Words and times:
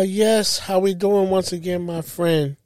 Ah, 0.00 0.02
yes. 0.02 0.60
How 0.60 0.78
we 0.78 0.94
doing 0.94 1.28
once 1.28 1.52
again, 1.52 1.82
my 1.82 2.00
friend? 2.00 2.56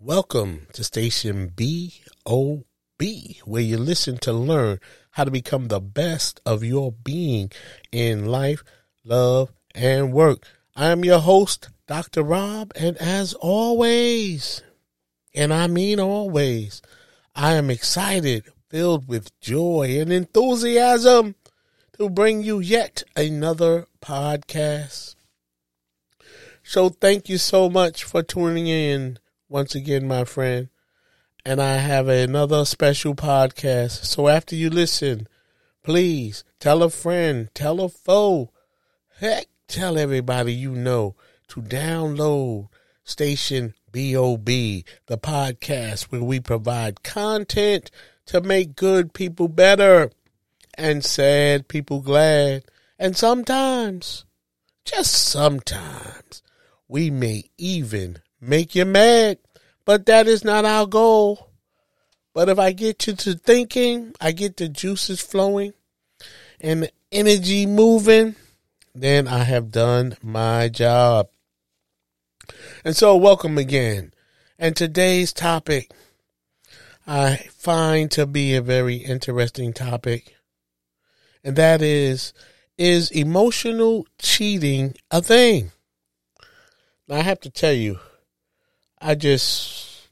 Welcome 0.00 0.68
to 0.72 0.82
station 0.82 1.52
BOB, 1.54 3.02
where 3.44 3.60
you 3.60 3.76
listen 3.76 4.16
to 4.20 4.32
learn 4.32 4.80
how 5.10 5.24
to 5.24 5.30
become 5.30 5.68
the 5.68 5.80
best 5.80 6.40
of 6.46 6.64
your 6.64 6.90
being 6.90 7.50
in 7.92 8.24
life, 8.24 8.64
love, 9.04 9.52
and 9.74 10.14
work. 10.14 10.46
I 10.74 10.86
am 10.86 11.04
your 11.04 11.18
host, 11.18 11.68
Dr. 11.86 12.22
Rob, 12.22 12.72
and 12.74 12.96
as 12.96 13.34
always, 13.34 14.62
and 15.34 15.52
I 15.52 15.66
mean 15.66 16.00
always, 16.00 16.80
I 17.34 17.52
am 17.52 17.68
excited, 17.68 18.44
filled 18.70 19.08
with 19.08 19.38
joy 19.40 19.98
and 20.00 20.10
enthusiasm 20.10 21.34
to 21.98 22.08
bring 22.08 22.42
you 22.42 22.60
yet 22.60 23.02
another 23.14 23.88
podcast. 24.00 25.16
So 26.72 26.88
thank 26.88 27.28
you 27.28 27.36
so 27.36 27.68
much 27.68 28.02
for 28.02 28.22
tuning 28.22 28.66
in 28.66 29.18
once 29.46 29.74
again, 29.74 30.08
my 30.08 30.24
friend. 30.24 30.70
And 31.44 31.60
I 31.60 31.74
have 31.74 32.08
another 32.08 32.64
special 32.64 33.14
podcast. 33.14 34.06
So 34.06 34.26
after 34.26 34.56
you 34.56 34.70
listen, 34.70 35.28
please 35.82 36.44
tell 36.58 36.82
a 36.82 36.88
friend, 36.88 37.50
tell 37.52 37.78
a 37.78 37.90
foe, 37.90 38.52
heck, 39.20 39.48
tell 39.68 39.98
everybody 39.98 40.54
you 40.54 40.70
know 40.70 41.14
to 41.48 41.60
download 41.60 42.70
Station 43.04 43.74
BOB, 43.92 44.46
the 44.46 45.18
podcast 45.18 46.04
where 46.04 46.22
we 46.22 46.40
provide 46.40 47.02
content 47.02 47.90
to 48.24 48.40
make 48.40 48.76
good 48.76 49.12
people 49.12 49.48
better 49.48 50.10
and 50.78 51.04
sad 51.04 51.68
people 51.68 52.00
glad. 52.00 52.64
And 52.98 53.14
sometimes, 53.14 54.24
just 54.86 55.12
sometimes, 55.12 56.42
we 56.92 57.10
may 57.10 57.42
even 57.56 58.18
make 58.38 58.74
you 58.74 58.84
mad, 58.84 59.38
but 59.86 60.04
that 60.04 60.26
is 60.28 60.44
not 60.44 60.66
our 60.66 60.86
goal. 60.86 61.48
But 62.34 62.50
if 62.50 62.58
I 62.58 62.72
get 62.72 63.06
you 63.06 63.14
to 63.14 63.32
thinking, 63.32 64.14
I 64.20 64.32
get 64.32 64.58
the 64.58 64.68
juices 64.68 65.22
flowing 65.22 65.72
and 66.60 66.82
the 66.82 66.90
energy 67.10 67.64
moving, 67.64 68.36
then 68.94 69.26
I 69.26 69.44
have 69.44 69.70
done 69.70 70.18
my 70.22 70.68
job. 70.68 71.28
And 72.84 72.94
so, 72.94 73.16
welcome 73.16 73.56
again. 73.56 74.12
And 74.58 74.76
today's 74.76 75.32
topic 75.32 75.90
I 77.06 77.48
find 77.52 78.10
to 78.10 78.26
be 78.26 78.54
a 78.54 78.60
very 78.60 78.96
interesting 78.96 79.72
topic, 79.72 80.36
and 81.42 81.56
that 81.56 81.80
is 81.80 82.34
is 82.76 83.10
emotional 83.10 84.06
cheating 84.18 84.94
a 85.10 85.22
thing? 85.22 85.72
Now, 87.08 87.16
I 87.16 87.20
have 87.20 87.40
to 87.40 87.50
tell 87.50 87.72
you, 87.72 87.98
I 89.00 89.14
just 89.14 90.08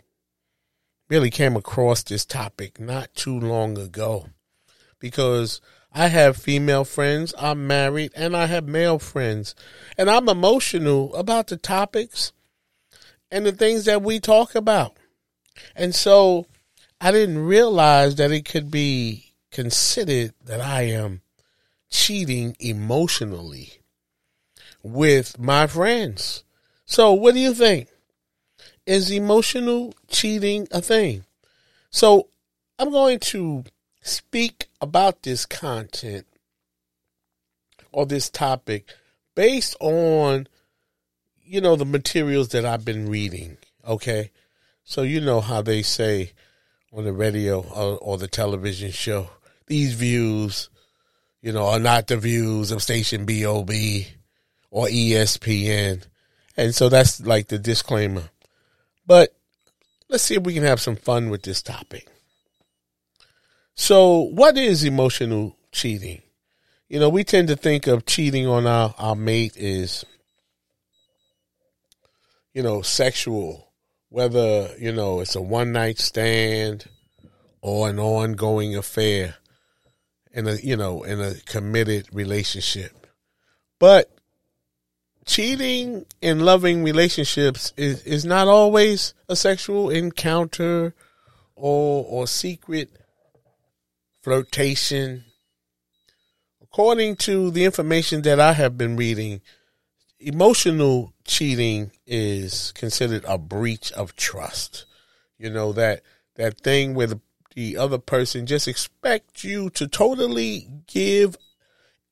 really 1.08 1.30
came 1.30 1.56
across 1.56 2.02
this 2.02 2.24
topic 2.24 2.80
not 2.80 3.14
too 3.14 3.38
long 3.38 3.78
ago 3.78 4.28
because 4.98 5.60
I 5.92 6.08
have 6.08 6.36
female 6.36 6.84
friends, 6.84 7.34
I'm 7.38 7.66
married, 7.66 8.12
and 8.14 8.36
I 8.36 8.46
have 8.46 8.66
male 8.66 8.98
friends. 8.98 9.54
And 9.98 10.08
I'm 10.08 10.28
emotional 10.28 11.14
about 11.14 11.48
the 11.48 11.56
topics 11.56 12.32
and 13.30 13.44
the 13.44 13.52
things 13.52 13.84
that 13.86 14.02
we 14.02 14.20
talk 14.20 14.54
about. 14.54 14.96
And 15.74 15.94
so 15.94 16.46
I 17.00 17.10
didn't 17.10 17.44
realize 17.44 18.16
that 18.16 18.30
it 18.30 18.44
could 18.44 18.70
be 18.70 19.34
considered 19.50 20.32
that 20.44 20.60
I 20.60 20.82
am 20.82 21.22
cheating 21.90 22.56
emotionally 22.60 23.82
with 24.82 25.38
my 25.38 25.66
friends. 25.66 26.44
So, 26.90 27.12
what 27.12 27.34
do 27.34 27.40
you 27.40 27.54
think? 27.54 27.86
Is 28.84 29.12
emotional 29.12 29.94
cheating 30.08 30.66
a 30.72 30.82
thing? 30.82 31.24
So, 31.90 32.26
I'm 32.80 32.90
going 32.90 33.20
to 33.20 33.62
speak 34.02 34.66
about 34.80 35.22
this 35.22 35.46
content 35.46 36.26
or 37.92 38.06
this 38.06 38.28
topic 38.28 38.88
based 39.36 39.76
on 39.78 40.48
you 41.44 41.60
know 41.60 41.76
the 41.76 41.84
materials 41.84 42.48
that 42.48 42.64
I've 42.64 42.84
been 42.84 43.08
reading 43.08 43.58
okay 43.86 44.30
so 44.82 45.02
you 45.02 45.20
know 45.20 45.40
how 45.40 45.60
they 45.60 45.82
say 45.82 46.32
on 46.92 47.04
the 47.04 47.12
radio 47.12 47.60
or, 47.60 47.98
or 47.98 48.18
the 48.18 48.26
television 48.26 48.90
show 48.90 49.28
these 49.66 49.92
views 49.92 50.70
you 51.42 51.52
know 51.52 51.66
are 51.66 51.78
not 51.78 52.06
the 52.06 52.16
views 52.16 52.70
of 52.70 52.82
station 52.82 53.26
BOB 53.26 53.70
or 54.70 54.86
ESPN 54.86 56.04
and 56.60 56.74
so 56.74 56.88
that's 56.88 57.20
like 57.20 57.48
the 57.48 57.58
disclaimer 57.58 58.30
but 59.06 59.34
let's 60.08 60.22
see 60.22 60.34
if 60.34 60.42
we 60.42 60.54
can 60.54 60.62
have 60.62 60.80
some 60.80 60.96
fun 60.96 61.30
with 61.30 61.42
this 61.42 61.62
topic 61.62 62.08
so, 63.80 64.20
what 64.20 64.58
is 64.58 64.84
emotional 64.84 65.56
cheating? 65.72 66.20
You 66.90 67.00
know, 67.00 67.08
we 67.08 67.24
tend 67.24 67.48
to 67.48 67.56
think 67.56 67.86
of 67.86 68.04
cheating 68.04 68.46
on 68.46 68.66
our, 68.66 68.94
our 68.98 69.16
mate 69.16 69.56
is, 69.56 70.04
you 72.52 72.62
know, 72.62 72.82
sexual, 72.82 73.72
whether, 74.10 74.68
you 74.78 74.92
know, 74.92 75.20
it's 75.20 75.34
a 75.34 75.40
one 75.40 75.72
night 75.72 75.98
stand 75.98 76.84
or 77.62 77.88
an 77.88 77.98
ongoing 77.98 78.76
affair 78.76 79.36
in 80.30 80.46
a, 80.46 80.56
you 80.56 80.76
know, 80.76 81.02
in 81.02 81.18
a 81.18 81.32
committed 81.46 82.06
relationship. 82.12 83.06
But 83.78 84.10
cheating 85.30 86.04
in 86.20 86.40
loving 86.40 86.82
relationships 86.82 87.72
is, 87.76 88.02
is 88.02 88.24
not 88.24 88.48
always 88.48 89.14
a 89.28 89.36
sexual 89.36 89.88
encounter 89.88 90.92
or, 91.54 92.04
or 92.08 92.26
secret 92.26 92.90
flirtation. 94.22 95.24
According 96.60 97.14
to 97.16 97.52
the 97.52 97.64
information 97.64 98.22
that 98.22 98.40
I 98.40 98.54
have 98.54 98.76
been 98.76 98.96
reading, 98.96 99.40
emotional 100.18 101.12
cheating 101.24 101.92
is 102.08 102.72
considered 102.72 103.24
a 103.24 103.38
breach 103.38 103.92
of 103.92 104.16
trust. 104.16 104.84
You 105.38 105.50
know 105.50 105.72
that 105.74 106.02
that 106.34 106.60
thing 106.60 106.94
where 106.94 107.06
the, 107.06 107.20
the 107.54 107.76
other 107.76 107.98
person 107.98 108.46
just 108.46 108.66
expect 108.66 109.44
you 109.44 109.70
to 109.70 109.86
totally 109.86 110.66
give 110.88 111.36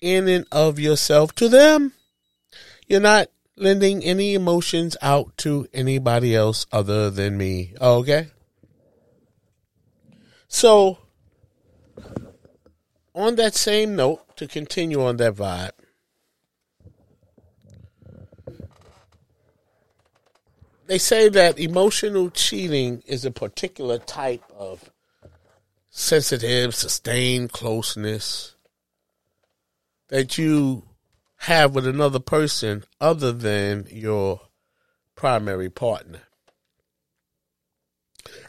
in 0.00 0.28
and 0.28 0.46
of 0.52 0.78
yourself 0.78 1.34
to 1.34 1.48
them. 1.48 1.94
You're 2.88 3.00
not 3.00 3.28
lending 3.56 4.02
any 4.02 4.34
emotions 4.34 4.96
out 5.02 5.36
to 5.38 5.68
anybody 5.74 6.34
else 6.34 6.66
other 6.72 7.10
than 7.10 7.36
me. 7.36 7.74
Okay? 7.80 8.28
So 10.48 10.98
on 13.14 13.36
that 13.36 13.54
same 13.54 13.94
note, 13.94 14.24
to 14.36 14.46
continue 14.46 15.02
on 15.02 15.16
that 15.18 15.34
vibe, 15.34 15.72
they 20.86 20.98
say 20.98 21.28
that 21.28 21.58
emotional 21.58 22.30
cheating 22.30 23.02
is 23.06 23.24
a 23.24 23.30
particular 23.30 23.98
type 23.98 24.44
of 24.56 24.90
sensitive, 25.90 26.74
sustained 26.74 27.52
closeness 27.52 28.54
that 30.08 30.38
you 30.38 30.87
have 31.42 31.74
with 31.74 31.86
another 31.86 32.20
person 32.20 32.84
other 33.00 33.32
than 33.32 33.86
your 33.90 34.40
primary 35.14 35.70
partner. 35.70 36.22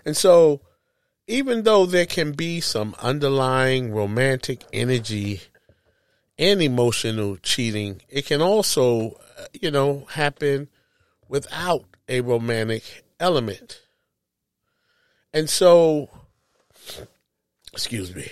And 0.06 0.18
so, 0.18 0.62
even 1.28 1.64
though 1.64 1.86
there 1.86 2.06
can 2.06 2.32
be 2.32 2.60
some 2.60 2.96
underlying 3.00 3.92
romantic 3.92 4.64
energy 4.74 5.42
and 6.38 6.62
emotional 6.62 7.38
cheating, 7.38 8.02
it 8.10 8.26
can 8.26 8.42
also, 8.42 9.20
uh, 9.38 9.46
you 9.54 9.70
know, 9.70 10.06
happen 10.12 10.70
without 11.28 11.86
a 12.08 12.22
romantic 12.22 13.04
element. 13.20 13.82
And 15.32 15.48
so, 15.50 16.10
excuse 17.72 18.16
me. 18.16 18.32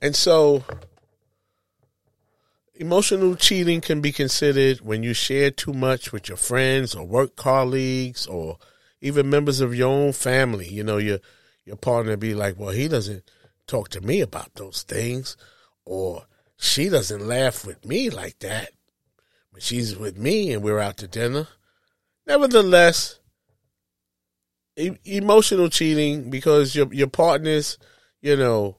And 0.00 0.16
so, 0.16 0.64
emotional 2.78 3.36
cheating 3.36 3.80
can 3.80 4.00
be 4.00 4.12
considered 4.12 4.80
when 4.80 5.02
you 5.02 5.14
share 5.14 5.50
too 5.50 5.72
much 5.72 6.12
with 6.12 6.28
your 6.28 6.36
friends 6.36 6.94
or 6.94 7.06
work 7.06 7.36
colleagues 7.36 8.26
or 8.26 8.58
even 9.00 9.30
members 9.30 9.60
of 9.60 9.74
your 9.74 9.88
own 9.88 10.12
family. 10.12 10.68
You 10.68 10.84
know, 10.84 10.98
your 10.98 11.18
your 11.64 11.76
partner 11.76 12.16
be 12.16 12.34
like, 12.34 12.58
"Well, 12.58 12.70
he 12.70 12.88
doesn't 12.88 13.24
talk 13.66 13.88
to 13.90 14.00
me 14.00 14.20
about 14.20 14.54
those 14.54 14.82
things," 14.82 15.36
or 15.84 16.26
she 16.56 16.88
doesn't 16.88 17.26
laugh 17.26 17.64
with 17.64 17.84
me 17.84 18.10
like 18.10 18.38
that 18.40 18.70
when 19.50 19.60
she's 19.60 19.96
with 19.96 20.16
me 20.16 20.52
and 20.52 20.62
we're 20.62 20.78
out 20.78 20.96
to 20.98 21.08
dinner. 21.08 21.48
Nevertheless, 22.26 23.18
e- 24.76 24.98
emotional 25.04 25.68
cheating 25.68 26.30
because 26.30 26.74
your 26.74 26.92
your 26.92 27.08
partners, 27.08 27.78
you 28.20 28.36
know, 28.36 28.78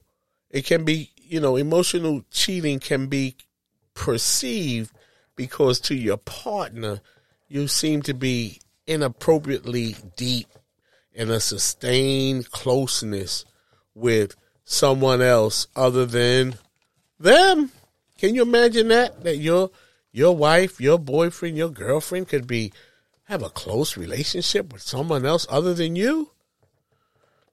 it 0.50 0.64
can 0.64 0.84
be, 0.84 1.12
you 1.16 1.40
know, 1.40 1.56
emotional 1.56 2.22
cheating 2.30 2.78
can 2.80 3.06
be 3.06 3.36
perceived 3.98 4.92
because 5.34 5.80
to 5.80 5.94
your 5.94 6.16
partner 6.16 7.00
you 7.48 7.66
seem 7.66 8.00
to 8.00 8.14
be 8.14 8.60
inappropriately 8.86 9.96
deep 10.16 10.46
in 11.12 11.30
a 11.30 11.40
sustained 11.40 12.48
closeness 12.52 13.44
with 13.94 14.36
someone 14.64 15.20
else 15.20 15.66
other 15.74 16.06
than 16.06 16.54
them. 17.18 17.72
Can 18.18 18.36
you 18.36 18.42
imagine 18.42 18.88
that? 18.88 19.24
That 19.24 19.38
your 19.38 19.70
your 20.12 20.36
wife, 20.36 20.80
your 20.80 20.98
boyfriend, 20.98 21.56
your 21.56 21.70
girlfriend 21.70 22.28
could 22.28 22.46
be 22.46 22.72
have 23.24 23.42
a 23.42 23.50
close 23.50 23.96
relationship 23.96 24.72
with 24.72 24.82
someone 24.82 25.26
else 25.26 25.44
other 25.50 25.74
than 25.74 25.96
you? 25.96 26.30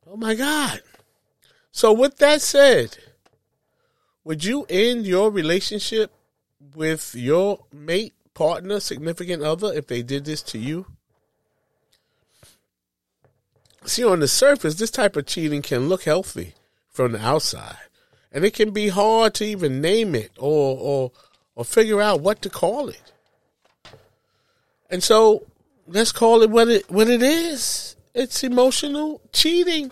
Oh 0.08 0.16
my 0.16 0.36
God. 0.36 0.82
So 1.72 1.92
with 1.92 2.18
that 2.18 2.42
said, 2.42 2.98
would 4.24 4.44
you 4.44 4.66
end 4.70 5.08
your 5.08 5.32
relationship 5.32 6.12
with 6.74 7.14
your 7.16 7.66
mate, 7.72 8.14
partner, 8.34 8.80
significant 8.80 9.44
other 9.44 9.74
if 9.74 9.88
they 9.88 10.02
did 10.02 10.26
this 10.26 10.42
to 10.44 10.58
you? 10.58 10.86
See, 13.86 14.04
on 14.04 14.20
the 14.20 14.28
surface, 14.28 14.76
this 14.76 14.90
type 14.90 15.16
of 15.16 15.28
cheating 15.28 15.62
can 15.62 15.88
look 15.90 16.04
healthy 16.04 16.54
from 16.90 17.12
the 17.12 17.24
outside, 17.24 17.78
and 18.32 18.44
it 18.44 18.54
can 18.54 18.72
be 18.72 18.90
hard 18.90 19.36
to 19.36 19.46
even 19.46 19.80
name 19.80 20.16
it 20.16 20.32
or 20.38 20.78
or 20.80 21.12
or 21.56 21.64
figure 21.64 22.02
out 22.02 22.22
what 22.22 22.42
to 22.42 22.50
call 22.50 22.90
it. 22.90 23.14
And 24.90 25.04
so, 25.04 25.46
let's 25.88 26.12
call 26.12 26.42
it 26.42 26.50
what 26.50 26.68
it 26.68 26.90
what 26.90 27.10
it 27.10 27.22
is. 27.22 27.96
It's 28.16 28.44
emotional 28.44 29.22
cheating, 29.32 29.92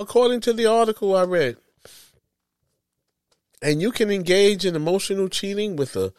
according 0.00 0.40
to 0.40 0.52
the 0.52 0.66
article 0.66 1.14
I 1.14 1.22
read. 1.22 1.56
And 3.62 3.80
you 3.80 3.92
can 3.92 4.10
engage 4.10 4.66
in 4.66 4.74
emotional 4.74 5.28
cheating 5.28 5.76
with 5.76 5.94
a 5.94 6.12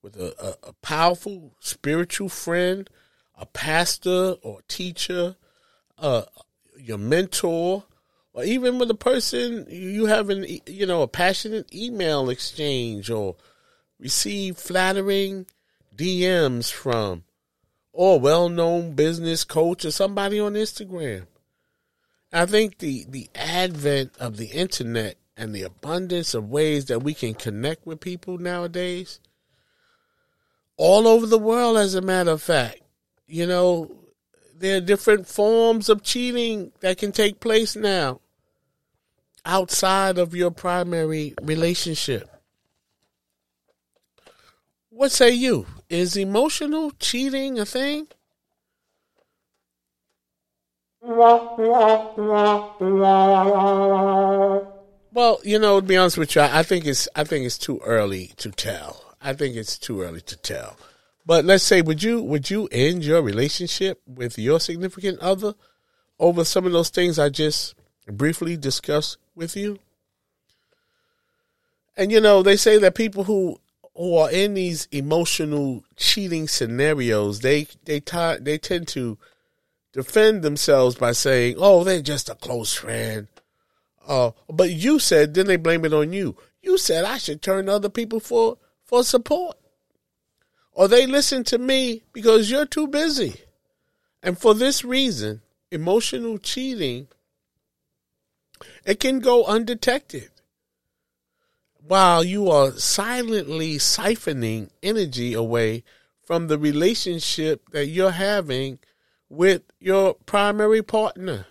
with 0.00 0.16
a, 0.16 0.34
a, 0.38 0.68
a 0.68 0.72
powerful 0.74 1.54
spiritual 1.58 2.28
friend, 2.28 2.88
a 3.36 3.46
pastor 3.46 4.36
or 4.42 4.60
teacher, 4.68 5.34
uh, 5.98 6.22
your 6.78 6.98
mentor, 6.98 7.84
or 8.32 8.44
even 8.44 8.78
with 8.78 8.90
a 8.90 8.94
person 8.94 9.66
you 9.68 10.06
have 10.06 10.30
an 10.30 10.46
you 10.66 10.86
know 10.86 11.02
a 11.02 11.08
passionate 11.08 11.74
email 11.74 12.30
exchange 12.30 13.10
or 13.10 13.34
receive 13.98 14.56
flattering 14.56 15.46
DMs 15.96 16.70
from, 16.70 17.24
or 17.92 18.16
a 18.16 18.18
well-known 18.18 18.92
business 18.92 19.44
coach 19.44 19.84
or 19.84 19.90
somebody 19.90 20.38
on 20.38 20.54
Instagram. 20.54 21.26
I 22.32 22.46
think 22.46 22.78
the 22.78 23.04
the 23.08 23.30
advent 23.34 24.12
of 24.18 24.36
the 24.36 24.46
internet 24.46 25.16
and 25.36 25.54
the 25.54 25.62
abundance 25.62 26.34
of 26.34 26.48
ways 26.48 26.86
that 26.86 27.02
we 27.02 27.14
can 27.14 27.34
connect 27.34 27.86
with 27.86 28.00
people 28.00 28.38
nowadays, 28.38 29.20
all 30.76 31.06
over 31.06 31.26
the 31.26 31.38
world, 31.38 31.76
as 31.76 31.94
a 31.94 32.00
matter 32.00 32.30
of 32.30 32.42
fact, 32.42 32.80
you 33.26 33.46
know, 33.46 33.90
there 34.56 34.76
are 34.76 34.80
different 34.80 35.26
forms 35.26 35.88
of 35.88 36.02
cheating 36.02 36.72
that 36.80 36.98
can 36.98 37.12
take 37.12 37.40
place 37.40 37.74
now 37.76 38.20
outside 39.44 40.18
of 40.18 40.34
your 40.34 40.50
primary 40.50 41.34
relationship. 41.42 42.30
What 44.90 45.12
say 45.12 45.30
you? 45.32 45.66
Is 45.90 46.16
emotional 46.16 46.92
cheating 46.92 47.58
a 47.58 47.66
thing? 47.66 48.06
Well, 55.14 55.38
you 55.44 55.60
know, 55.60 55.80
to 55.80 55.86
be 55.86 55.96
honest 55.96 56.18
with 56.18 56.34
you, 56.34 56.42
I 56.42 56.64
think 56.64 56.86
it's 56.86 57.08
I 57.14 57.22
think 57.22 57.46
it's 57.46 57.56
too 57.56 57.80
early 57.84 58.32
to 58.38 58.50
tell. 58.50 59.14
I 59.22 59.32
think 59.32 59.54
it's 59.54 59.78
too 59.78 60.02
early 60.02 60.20
to 60.22 60.36
tell. 60.36 60.76
But 61.24 61.44
let's 61.44 61.62
say, 61.62 61.82
would 61.82 62.02
you 62.02 62.20
would 62.20 62.50
you 62.50 62.68
end 62.72 63.04
your 63.04 63.22
relationship 63.22 64.02
with 64.08 64.36
your 64.40 64.58
significant 64.58 65.20
other 65.20 65.54
over 66.18 66.44
some 66.44 66.66
of 66.66 66.72
those 66.72 66.90
things 66.90 67.20
I 67.20 67.28
just 67.28 67.76
briefly 68.08 68.56
discussed 68.56 69.18
with 69.36 69.56
you? 69.56 69.78
And 71.96 72.10
you 72.10 72.20
know, 72.20 72.42
they 72.42 72.56
say 72.56 72.78
that 72.78 72.96
people 72.96 73.22
who 73.22 73.60
who 73.94 74.16
are 74.16 74.32
in 74.32 74.54
these 74.54 74.88
emotional 74.90 75.84
cheating 75.94 76.48
scenarios, 76.48 77.38
they 77.38 77.68
they 77.84 78.00
t- 78.00 78.38
they 78.40 78.58
tend 78.58 78.88
to 78.88 79.16
defend 79.92 80.42
themselves 80.42 80.96
by 80.96 81.12
saying, 81.12 81.54
"Oh, 81.56 81.84
they're 81.84 82.02
just 82.02 82.28
a 82.28 82.34
close 82.34 82.74
friend." 82.74 83.28
Uh, 84.06 84.32
but 84.48 84.70
you 84.70 84.98
said, 84.98 85.34
then 85.34 85.46
they 85.46 85.56
blame 85.56 85.84
it 85.84 85.94
on 85.94 86.12
you. 86.12 86.36
You 86.62 86.78
said 86.78 87.04
I 87.04 87.18
should 87.18 87.42
turn 87.42 87.66
to 87.66 87.72
other 87.72 87.88
people 87.88 88.20
for 88.20 88.58
for 88.84 89.02
support 89.02 89.56
or 90.74 90.88
they 90.88 91.06
listen 91.06 91.44
to 91.44 91.58
me 91.58 92.02
because 92.12 92.50
you're 92.50 92.66
too 92.66 92.88
busy. 92.88 93.40
And 94.22 94.38
for 94.38 94.54
this 94.54 94.84
reason, 94.84 95.42
emotional 95.70 96.38
cheating 96.38 97.08
it 98.84 99.00
can 99.00 99.20
go 99.20 99.44
undetected 99.44 100.30
while 101.86 102.24
you 102.24 102.50
are 102.50 102.72
silently 102.72 103.76
siphoning 103.76 104.70
energy 104.82 105.34
away 105.34 105.84
from 106.22 106.46
the 106.46 106.58
relationship 106.58 107.68
that 107.70 107.86
you're 107.86 108.12
having 108.12 108.78
with 109.28 109.62
your 109.80 110.14
primary 110.26 110.82
partner. 110.82 111.46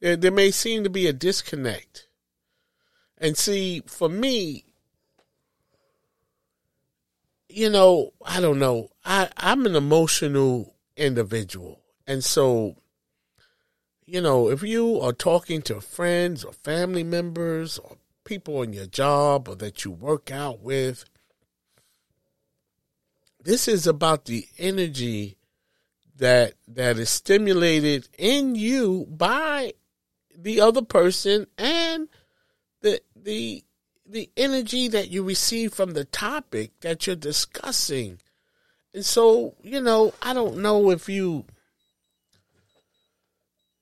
There, 0.00 0.16
there 0.16 0.30
may 0.30 0.50
seem 0.50 0.84
to 0.84 0.90
be 0.90 1.06
a 1.06 1.12
disconnect. 1.12 2.08
And 3.18 3.36
see, 3.36 3.82
for 3.86 4.08
me, 4.08 4.64
you 7.48 7.70
know, 7.70 8.12
I 8.24 8.40
don't 8.40 8.58
know. 8.58 8.88
I, 9.04 9.30
I'm 9.36 9.64
an 9.66 9.76
emotional 9.76 10.74
individual. 10.96 11.80
And 12.06 12.22
so, 12.22 12.76
you 14.04 14.20
know, 14.20 14.50
if 14.50 14.62
you 14.62 15.00
are 15.00 15.12
talking 15.12 15.62
to 15.62 15.80
friends 15.80 16.44
or 16.44 16.52
family 16.52 17.04
members 17.04 17.78
or 17.78 17.96
people 18.24 18.62
in 18.62 18.72
your 18.72 18.86
job 18.86 19.48
or 19.48 19.54
that 19.56 19.84
you 19.84 19.90
work 19.90 20.30
out 20.30 20.60
with, 20.60 21.04
this 23.42 23.68
is 23.68 23.86
about 23.86 24.24
the 24.24 24.46
energy 24.58 25.36
that 26.16 26.54
that 26.66 26.98
is 26.98 27.10
stimulated 27.10 28.08
in 28.18 28.54
you 28.54 29.06
by 29.10 29.72
the 30.44 30.60
other 30.60 30.82
person 30.82 31.46
and 31.56 32.08
the 32.82 33.00
the 33.16 33.64
the 34.06 34.30
energy 34.36 34.86
that 34.88 35.10
you 35.10 35.22
receive 35.24 35.72
from 35.72 35.92
the 35.92 36.04
topic 36.04 36.78
that 36.80 37.06
you're 37.06 37.16
discussing. 37.16 38.18
And 38.92 39.04
so, 39.04 39.54
you 39.62 39.80
know, 39.80 40.12
I 40.20 40.34
don't 40.34 40.58
know 40.58 40.90
if 40.90 41.08
you 41.08 41.46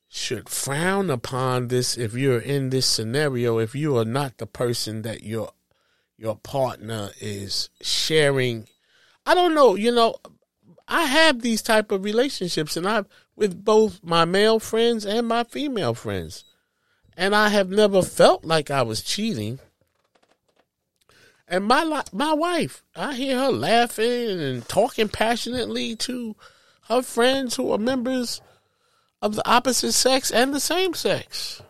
should 0.09 0.49
frown 0.49 1.11
upon 1.11 1.66
this 1.69 1.99
if 1.99 2.14
you're 2.14 2.38
in 2.38 2.71
this 2.71 2.87
scenario 2.87 3.59
if 3.59 3.75
you 3.75 3.97
are 3.97 4.04
not 4.04 4.37
the 4.37 4.47
person 4.47 5.02
that 5.02 5.23
your 5.23 5.50
your 6.19 6.37
partner 6.37 7.11
is 7.19 7.71
sharing 7.81 8.69
I 9.25 9.35
don't 9.35 9.54
know, 9.54 9.75
you 9.75 9.90
know, 9.90 10.16
I 10.87 11.04
have 11.04 11.40
these 11.40 11.62
type 11.62 11.90
of 11.90 12.04
relationships 12.04 12.76
and 12.76 12.87
I've 12.87 13.07
with 13.37 13.64
both 13.64 14.00
my 14.02 14.25
male 14.26 14.59
friends 14.59 15.07
and 15.07 15.26
my 15.26 15.45
female 15.45 15.95
friends. 15.95 16.45
And 17.16 17.35
I 17.35 17.49
have 17.49 17.71
never 17.71 18.02
felt 18.02 18.45
like 18.45 18.71
I 18.71 18.83
was 18.83 19.02
cheating. 19.02 19.59
And 21.47 21.64
my 21.64 22.02
my 22.12 22.33
wife, 22.33 22.83
I 22.97 23.14
hear 23.14 23.38
her 23.38 23.52
laughing 23.52 24.40
and 24.40 24.66
talking 24.69 25.09
passionately 25.09 25.97
to 25.97 26.35
her 26.88 27.02
friends 27.02 27.57
who 27.57 27.71
are 27.73 27.78
members 27.78 28.40
of 29.21 29.37
the 29.37 29.49
opposite 29.49 29.92
sex 29.92 30.31
and 30.31 30.52
the 30.52 30.61
same 30.61 30.95
sex. 30.95 31.62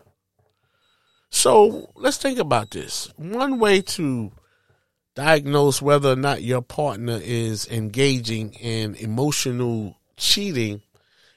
So 1.29 1.91
let's 1.95 2.17
think 2.17 2.39
about 2.39 2.71
this. 2.71 3.11
One 3.17 3.59
way 3.59 3.81
to 3.81 4.31
diagnose 5.15 5.81
whether 5.81 6.11
or 6.11 6.15
not 6.15 6.43
your 6.43 6.61
partner 6.61 7.19
is 7.21 7.67
engaging 7.67 8.53
in 8.53 8.95
emotional 8.95 9.97
cheating 10.17 10.81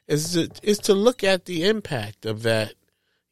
is 0.06 0.32
to, 0.32 0.50
is 0.62 0.78
to 0.78 0.94
look 0.94 1.24
at 1.24 1.46
the 1.46 1.66
impact 1.66 2.26
of 2.26 2.42
that, 2.42 2.74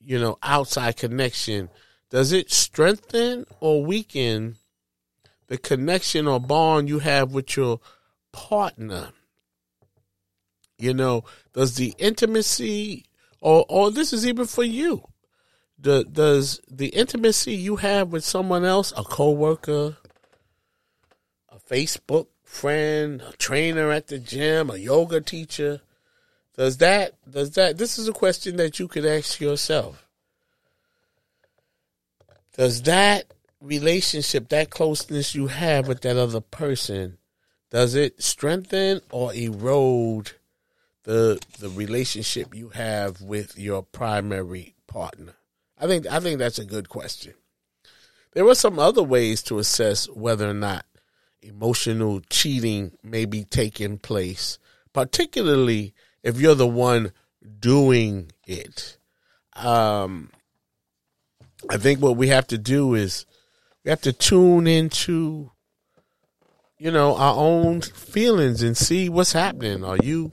you 0.04 0.18
know, 0.18 0.38
outside 0.42 0.96
connection. 0.96 1.70
Does 2.10 2.32
it 2.32 2.50
strengthen 2.52 3.46
or 3.60 3.84
weaken 3.84 4.56
the 5.48 5.58
connection 5.58 6.26
or 6.26 6.40
bond 6.40 6.88
you 6.88 7.00
have 7.00 7.32
with 7.32 7.56
your 7.56 7.80
partner? 8.32 9.10
You 10.78 10.94
know, 10.94 11.24
does 11.52 11.76
the 11.76 11.94
intimacy, 11.98 13.04
or 13.40 13.64
or 13.68 13.90
this 13.90 14.12
is 14.12 14.26
even 14.26 14.46
for 14.46 14.64
you, 14.64 15.04
the, 15.78 16.04
does 16.04 16.60
the 16.70 16.88
intimacy 16.88 17.54
you 17.54 17.76
have 17.76 18.12
with 18.12 18.24
someone 18.24 18.64
else, 18.64 18.92
a 18.96 19.04
coworker, 19.04 19.96
a 21.48 21.58
Facebook 21.58 22.26
friend, 22.42 23.22
a 23.22 23.32
trainer 23.36 23.90
at 23.90 24.08
the 24.08 24.18
gym, 24.18 24.70
a 24.70 24.76
yoga 24.76 25.20
teacher, 25.20 25.80
does 26.56 26.78
that 26.78 27.14
does 27.30 27.52
that 27.52 27.78
this 27.78 27.98
is 27.98 28.08
a 28.08 28.12
question 28.12 28.56
that 28.56 28.78
you 28.78 28.88
could 28.88 29.06
ask 29.06 29.40
yourself. 29.40 30.06
Does 32.56 32.82
that 32.82 33.34
relationship, 33.60 34.48
that 34.50 34.70
closeness 34.70 35.34
you 35.34 35.48
have 35.48 35.88
with 35.88 36.02
that 36.02 36.16
other 36.16 36.40
person, 36.40 37.18
does 37.70 37.96
it 37.96 38.22
strengthen 38.22 39.00
or 39.10 39.34
erode 39.34 40.32
the 41.02 41.40
the 41.58 41.68
relationship 41.70 42.54
you 42.54 42.68
have 42.70 43.20
with 43.20 43.58
your 43.58 43.82
primary 43.82 44.74
partner? 44.86 45.34
I 45.78 45.86
think 45.88 46.06
I 46.06 46.20
think 46.20 46.38
that's 46.38 46.60
a 46.60 46.64
good 46.64 46.88
question. 46.88 47.34
There 48.32 48.46
are 48.48 48.54
some 48.54 48.78
other 48.78 49.02
ways 49.02 49.42
to 49.44 49.58
assess 49.58 50.08
whether 50.08 50.48
or 50.48 50.54
not 50.54 50.84
emotional 51.42 52.20
cheating 52.30 52.92
may 53.02 53.24
be 53.24 53.44
taking 53.44 53.98
place, 53.98 54.58
particularly 54.92 55.94
if 56.24 56.40
you're 56.40 56.56
the 56.56 56.66
one 56.66 57.12
doing 57.60 58.32
it. 58.46 58.96
Um, 59.54 60.30
I 61.70 61.76
think 61.76 62.00
what 62.00 62.16
we 62.16 62.28
have 62.28 62.48
to 62.48 62.58
do 62.58 62.94
is 62.94 63.26
we 63.84 63.90
have 63.90 64.00
to 64.00 64.12
tune 64.12 64.66
into, 64.66 65.52
you 66.78 66.90
know, 66.90 67.14
our 67.14 67.36
own 67.36 67.82
feelings 67.82 68.62
and 68.62 68.76
see 68.76 69.08
what's 69.08 69.32
happening. 69.32 69.84
Are 69.84 69.98
you 70.02 70.32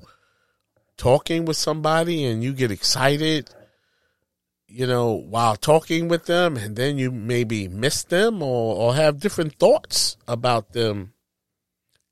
talking 0.98 1.44
with 1.46 1.58
somebody 1.58 2.24
and 2.26 2.42
you 2.42 2.54
get 2.54 2.72
excited, 2.72 3.50
you 4.68 4.88
know, 4.88 5.12
while 5.12 5.58
talking 5.58 6.08
with 6.08 6.26
them 6.26 6.56
and 6.56 6.78
then 6.78 6.98
you 6.98 7.12
maybe 7.12 7.68
miss 7.68 8.04
them 8.04 8.42
or, 8.42 8.76
or 8.76 8.96
have 8.96 9.20
different 9.20 9.60
thoughts 9.60 10.16
about 10.26 10.72
them 10.72 11.14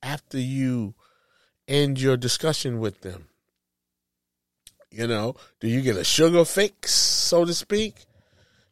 after 0.03 0.38
you 0.38 0.95
end 1.65 2.01
your 2.01 2.17
discussion 2.17 2.79
with 2.79 3.00
them? 3.01 3.28
You 4.91 5.05
know, 5.05 5.36
do 5.60 5.67
you 5.67 5.81
get 5.81 5.98
a 5.98 6.03
sugar 6.03 6.43
fix, 6.46 6.91
so 6.91 7.46
to 7.46 7.53
speak? 7.53 8.05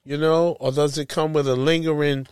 You 0.04 0.18
know, 0.18 0.58
or 0.60 0.72
does 0.72 0.98
it 0.98 1.10
come 1.10 1.34
with 1.34 1.48
a 1.48 1.56
lingering, 1.56 2.28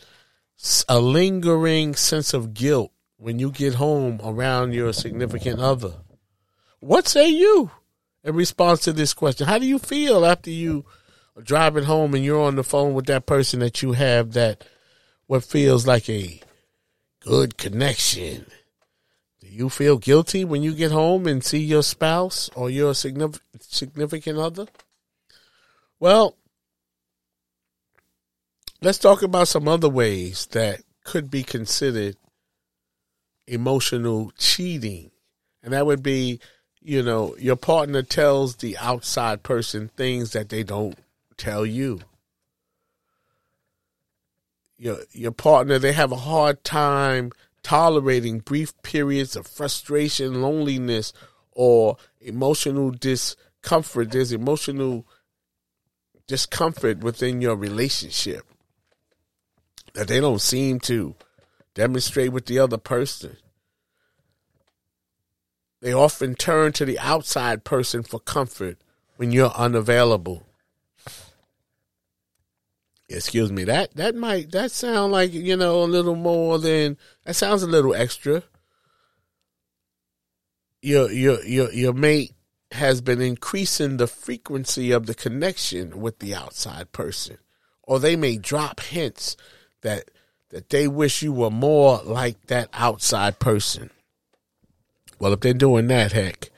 a 0.89 0.99
lingering 0.99 1.95
sense 1.95 2.33
of 2.33 2.53
guilt 2.53 2.91
when 3.17 3.37
you 3.37 3.51
get 3.51 3.75
home 3.75 4.19
around 4.23 4.73
your 4.73 4.91
significant 4.91 5.59
other? 5.59 5.93
What 6.79 7.07
say 7.07 7.29
you 7.29 7.71
in 8.23 8.35
response 8.35 8.81
to 8.81 8.93
this 8.93 9.13
question? 9.13 9.47
How 9.47 9.59
do 9.59 9.67
you 9.67 9.77
feel 9.77 10.25
after 10.25 10.49
you 10.49 10.85
driving 11.43 11.83
home 11.83 12.15
and 12.15 12.23
you're 12.23 12.41
on 12.41 12.55
the 12.55 12.63
phone 12.63 12.93
with 12.93 13.05
that 13.05 13.25
person 13.25 13.59
that 13.59 13.81
you 13.81 13.91
have 13.91 14.33
that 14.33 14.63
what 15.27 15.43
feels 15.43 15.85
like 15.85 16.09
a 16.09 16.39
good 17.19 17.57
connection? 17.57 18.45
You 19.55 19.69
feel 19.69 19.97
guilty 19.97 20.43
when 20.43 20.61
you 20.61 20.73
get 20.73 20.91
home 20.91 21.25
and 21.25 21.43
see 21.43 21.59
your 21.59 21.83
spouse 21.83 22.49
or 22.55 22.69
your 22.69 22.93
significant 22.93 24.37
other? 24.37 24.67
Well, 25.99 26.35
let's 28.81 28.99
talk 28.99 29.23
about 29.23 29.47
some 29.47 29.67
other 29.67 29.89
ways 29.89 30.47
that 30.47 30.81
could 31.03 31.31
be 31.31 31.43
considered 31.43 32.17
emotional 33.47 34.31
cheating. 34.37 35.11
And 35.63 35.73
that 35.73 35.85
would 35.85 36.03
be, 36.03 36.39
you 36.81 37.01
know, 37.01 37.35
your 37.37 37.55
partner 37.55 38.01
tells 38.01 38.57
the 38.57 38.77
outside 38.77 39.41
person 39.41 39.89
things 39.95 40.31
that 40.31 40.49
they 40.49 40.63
don't 40.63 40.97
tell 41.37 41.65
you. 41.65 42.01
Your 44.77 44.97
your 45.13 45.31
partner, 45.31 45.79
they 45.79 45.93
have 45.93 46.11
a 46.11 46.17
hard 46.17 46.63
time 46.63 47.31
tolerating 47.65 48.37
brief 48.37 48.79
periods 48.83 49.35
of 49.35 49.47
frustration, 49.47 50.39
loneliness, 50.39 51.13
or 51.51 51.97
emotional 52.21 52.91
discomfort. 52.91 54.11
There's 54.11 54.31
emotional 54.31 55.07
discomfort 56.27 56.99
within 56.99 57.41
your 57.41 57.55
relationship 57.55 58.45
that 59.95 60.07
they 60.07 60.19
don't 60.19 60.41
seem 60.41 60.79
to 60.81 61.15
demonstrate 61.73 62.31
with 62.31 62.45
the 62.45 62.59
other 62.59 62.77
person. 62.77 63.37
They 65.81 65.91
often 65.91 66.35
turn 66.35 66.71
to 66.73 66.85
the 66.85 66.99
outside 66.99 67.63
person 67.63 68.03
for 68.03 68.19
comfort 68.19 68.77
when 69.17 69.31
you're 69.31 69.49
unavailable 69.55 70.45
excuse 73.09 73.51
me 73.51 73.63
that 73.65 73.95
that 73.95 74.15
might 74.15 74.51
that 74.51 74.71
sound 74.71 75.11
like 75.11 75.33
you 75.33 75.55
know 75.55 75.83
a 75.83 75.85
little 75.85 76.15
more 76.15 76.57
than 76.59 76.97
that 77.23 77.35
sounds 77.35 77.63
a 77.63 77.67
little 77.67 77.93
extra. 77.93 78.43
Your 80.81 81.11
your 81.11 81.43
your 81.43 81.71
your 81.71 81.93
mate 81.93 82.33
has 82.71 83.01
been 83.01 83.21
increasing 83.21 83.97
the 83.97 84.07
frequency 84.07 84.91
of 84.91 85.05
the 85.05 85.15
connection 85.15 86.01
with 86.01 86.19
the 86.19 86.35
outside 86.35 86.91
person. 86.91 87.37
Or 87.83 87.99
they 87.99 88.15
may 88.15 88.37
drop 88.37 88.79
hints 88.79 89.37
that 89.81 90.09
that 90.49 90.69
they 90.69 90.87
wish 90.87 91.21
you 91.21 91.33
were 91.33 91.51
more 91.51 92.01
like 92.03 92.47
that 92.47 92.69
outside 92.73 93.39
person. 93.39 93.89
Well 95.19 95.33
if 95.33 95.39
they're 95.39 95.53
doing 95.53 95.87
that 95.87 96.11
heck 96.11 96.49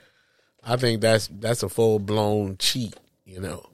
i 0.68 0.76
think 0.76 1.02
that's 1.02 1.30
that's 1.40 1.64
a 1.64 1.70
full 1.70 2.00
blown 2.00 2.58
cheat 2.58 2.96
you 3.26 3.40
know 3.40 3.66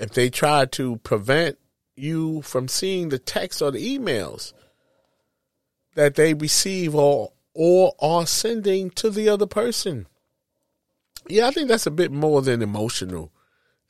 if 0.00 0.12
they 0.12 0.30
try 0.30 0.64
to 0.64 0.96
prevent 0.96 1.58
you 1.94 2.40
from 2.42 2.66
seeing 2.66 3.10
the 3.10 3.18
text 3.18 3.60
or 3.60 3.70
the 3.70 3.98
emails 3.98 4.54
that 5.94 6.14
they 6.14 6.34
receive 6.34 6.94
or 6.94 7.32
or 7.52 7.94
are 8.00 8.26
sending 8.26 8.90
to 8.90 9.10
the 9.10 9.28
other 9.28 9.46
person. 9.46 10.06
Yeah, 11.28 11.48
I 11.48 11.50
think 11.50 11.68
that's 11.68 11.86
a 11.86 11.90
bit 11.90 12.10
more 12.10 12.40
than 12.40 12.62
emotional. 12.62 13.30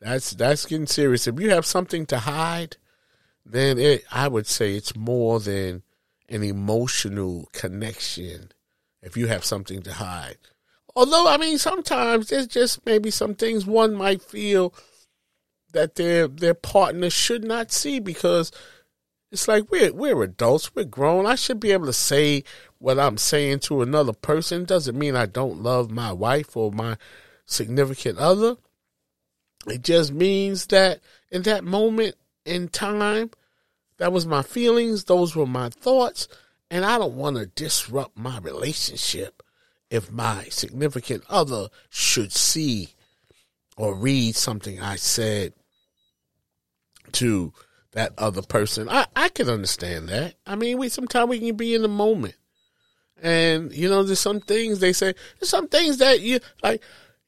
That's 0.01 0.33
that's 0.33 0.67
getting 0.67 0.87
serious. 0.87 1.29
If 1.29 1.39
you 1.39 1.51
have 1.51 1.65
something 1.65 2.07
to 2.07 2.19
hide, 2.19 2.77
then 3.47 3.79
it 3.79 4.05
I 4.11 4.27
would 4.27 4.47
say 4.47 4.75
it's 4.75 4.97
more 4.97 5.39
than 5.39 5.83
an 6.29 6.43
emotional 6.43 7.49
connection 7.53 8.51
if 9.01 9.17
you 9.17 9.29
have 9.29 9.45
something 9.45 9.83
to 9.83 9.93
hide. 9.93 10.39
Although 10.97 11.29
I 11.29 11.37
mean 11.37 11.59
sometimes 11.59 12.31
there's 12.31 12.49
just 12.49 12.85
maybe 12.85 13.13
some 13.13 13.37
things 13.37 13.65
one 13.65 13.95
might 13.95 14.23
feel 14.23 14.75
that 15.73 15.95
their 15.95 16.29
their 16.29 16.55
partner 16.55 17.11
should 17.11 17.45
not 17.45 17.73
see 17.73 18.01
because 18.01 18.53
it's 19.33 19.47
like 19.47 19.71
we're 19.71 19.93
we're 19.93 20.23
adults, 20.23 20.75
we're 20.75 20.85
grown. 20.85 21.27
I 21.27 21.37
should 21.37 21.61
be 21.61 21.73
able 21.73 21.87
to 21.87 21.93
say 21.93 22.45
what 22.79 22.99
I'm 22.99 23.17
saying 23.17 23.61
to 23.61 23.83
another 23.83 24.13
person. 24.13 24.65
Doesn't 24.65 24.99
mean 24.99 25.17
I 25.17 25.27
don't 25.27 25.63
love 25.63 25.91
my 25.91 26.13
wife 26.13 26.57
or 26.57 26.73
my 26.73 26.97
significant 27.47 28.19
other. 28.19 28.57
It 29.67 29.83
just 29.83 30.13
means 30.13 30.67
that 30.67 31.01
in 31.31 31.43
that 31.43 31.65
moment 31.65 32.17
in 32.45 32.69
time, 32.69 33.31
that 33.99 34.13
was 34.13 34.27
my 34.27 34.43
feelings, 34.43 35.05
those 35.05 35.37
were 35.37 35.47
my 35.47 35.69
thoughts, 35.69 36.27
and 36.71 36.85
I 36.85 36.99
don't 36.99 37.17
want 37.17 37.37
to 37.37 37.47
disrupt 37.47 38.17
my 38.17 38.39
relationship 38.39 39.43
if 39.91 40.11
my 40.11 40.45
significant 40.45 41.25
other 41.29 41.69
should 41.91 42.33
see 42.33 42.95
or 43.77 43.95
read 43.95 44.37
something 44.37 44.81
I 44.81 44.97
said 44.97 45.53
to 47.15 47.53
that 47.93 48.13
other 48.19 48.43
person. 48.43 48.89
I, 48.89 49.07
I 49.17 49.29
can 49.29 49.49
understand 49.49 50.09
that. 50.09 50.35
I 50.47 50.55
mean, 50.55 50.79
we 50.79 50.89
sometimes 50.89 51.29
we 51.29 51.41
can 51.41 51.57
be 51.57 51.75
in 51.75 51.83
the 51.83 51.89
moment. 51.89 52.35
And, 53.23 53.73
you 53.73 53.89
know, 53.89 54.03
there's 54.03 54.21
some 54.21 54.41
things 54.41 54.79
they 54.79 54.93
say, 54.95 55.15
there's 55.39 55.51
some 55.51 55.69
things 55.69 55.99
that 55.99 56.21
you, 56.21 56.41
like, 56.63 56.83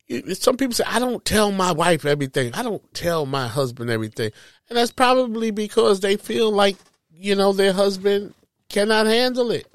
you, 0.06 0.34
some 0.34 0.56
people 0.56 0.72
say, 0.72 0.84
I 0.86 0.98
don't 0.98 1.22
tell 1.24 1.52
my 1.52 1.72
wife 1.72 2.06
everything. 2.06 2.54
I 2.54 2.62
don't 2.62 2.82
tell 2.94 3.26
my 3.26 3.46
husband 3.46 3.90
everything. 3.90 4.30
And 4.70 4.78
that's 4.78 4.92
probably 4.92 5.50
because 5.50 6.00
they 6.00 6.16
feel 6.16 6.50
like 6.50 6.76
you 7.22 7.36
know, 7.36 7.52
their 7.52 7.72
husband 7.72 8.34
cannot 8.68 9.06
handle 9.06 9.52
it. 9.52 9.68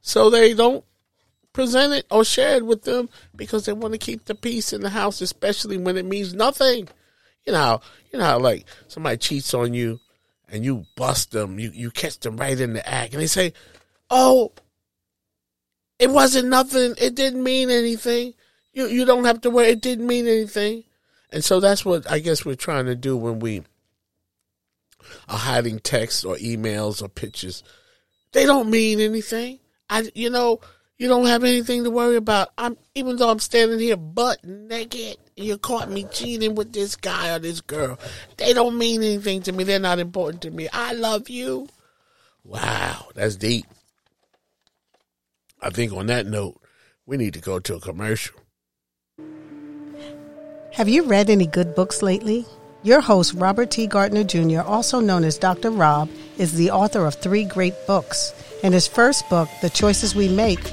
So 0.00 0.30
they 0.30 0.54
don't 0.54 0.82
present 1.52 1.92
it 1.92 2.06
or 2.10 2.24
share 2.24 2.56
it 2.56 2.64
with 2.64 2.84
them 2.84 3.10
because 3.36 3.66
they 3.66 3.74
want 3.74 3.92
to 3.92 3.98
keep 3.98 4.24
the 4.24 4.34
peace 4.34 4.72
in 4.72 4.80
the 4.80 4.88
house, 4.88 5.20
especially 5.20 5.76
when 5.76 5.98
it 5.98 6.06
means 6.06 6.32
nothing. 6.32 6.88
You 7.48 7.52
know, 7.52 7.80
you 8.12 8.18
know 8.18 8.26
how 8.26 8.38
like 8.38 8.66
somebody 8.88 9.16
cheats 9.16 9.54
on 9.54 9.72
you 9.72 10.00
and 10.50 10.66
you 10.66 10.84
bust 10.96 11.30
them, 11.30 11.58
you, 11.58 11.70
you 11.72 11.90
catch 11.90 12.20
them 12.20 12.36
right 12.36 12.60
in 12.60 12.74
the 12.74 12.86
act 12.86 13.14
and 13.14 13.22
they 13.22 13.26
say, 13.26 13.54
Oh, 14.10 14.52
it 15.98 16.10
wasn't 16.10 16.48
nothing, 16.48 16.92
it 16.98 17.14
didn't 17.14 17.42
mean 17.42 17.70
anything. 17.70 18.34
You 18.74 18.88
you 18.88 19.06
don't 19.06 19.24
have 19.24 19.40
to 19.40 19.50
worry, 19.50 19.68
it 19.68 19.80
didn't 19.80 20.06
mean 20.06 20.26
anything. 20.26 20.84
And 21.32 21.42
so 21.42 21.58
that's 21.58 21.86
what 21.86 22.10
I 22.10 22.18
guess 22.18 22.44
we're 22.44 22.54
trying 22.54 22.84
to 22.84 22.94
do 22.94 23.16
when 23.16 23.38
we 23.38 23.62
are 25.26 25.38
hiding 25.38 25.78
texts 25.78 26.26
or 26.26 26.36
emails 26.36 27.02
or 27.02 27.08
pictures. 27.08 27.62
They 28.32 28.44
don't 28.44 28.68
mean 28.68 29.00
anything. 29.00 29.58
I, 29.88 30.10
you 30.14 30.28
know, 30.28 30.60
you 30.98 31.06
don't 31.06 31.26
have 31.26 31.44
anything 31.44 31.84
to 31.84 31.90
worry 31.90 32.16
about. 32.16 32.50
I'm 32.58 32.76
even 32.94 33.16
though 33.16 33.30
I'm 33.30 33.38
standing 33.38 33.78
here 33.78 33.96
butt 33.96 34.44
naked, 34.44 35.16
you 35.36 35.56
caught 35.56 35.90
me 35.90 36.04
cheating 36.10 36.56
with 36.56 36.72
this 36.72 36.96
guy 36.96 37.34
or 37.34 37.38
this 37.38 37.60
girl. 37.60 37.98
They 38.36 38.52
don't 38.52 38.76
mean 38.76 39.02
anything 39.02 39.42
to 39.42 39.52
me. 39.52 39.64
They're 39.64 39.78
not 39.78 40.00
important 40.00 40.42
to 40.42 40.50
me. 40.50 40.68
I 40.72 40.92
love 40.92 41.28
you. 41.28 41.68
Wow, 42.44 43.08
that's 43.14 43.36
deep. 43.36 43.66
I 45.60 45.70
think 45.70 45.92
on 45.92 46.06
that 46.06 46.26
note, 46.26 46.60
we 47.06 47.16
need 47.16 47.34
to 47.34 47.40
go 47.40 47.58
to 47.58 47.76
a 47.76 47.80
commercial. 47.80 48.38
Have 50.72 50.88
you 50.88 51.04
read 51.04 51.30
any 51.30 51.46
good 51.46 51.74
books 51.74 52.02
lately? 52.02 52.46
Your 52.84 53.00
host, 53.00 53.34
Robert 53.34 53.72
T. 53.72 53.88
Gardner 53.88 54.22
Jr., 54.22 54.60
also 54.60 55.00
known 55.00 55.24
as 55.24 55.36
Dr. 55.36 55.70
Rob, 55.70 56.08
is 56.38 56.54
the 56.54 56.70
author 56.70 57.04
of 57.06 57.16
three 57.16 57.42
great 57.44 57.74
books. 57.88 58.32
In 58.62 58.72
his 58.72 58.86
first 58.86 59.28
book, 59.28 59.48
The 59.62 59.70
Choices 59.70 60.14
We 60.14 60.28
Make, 60.28 60.72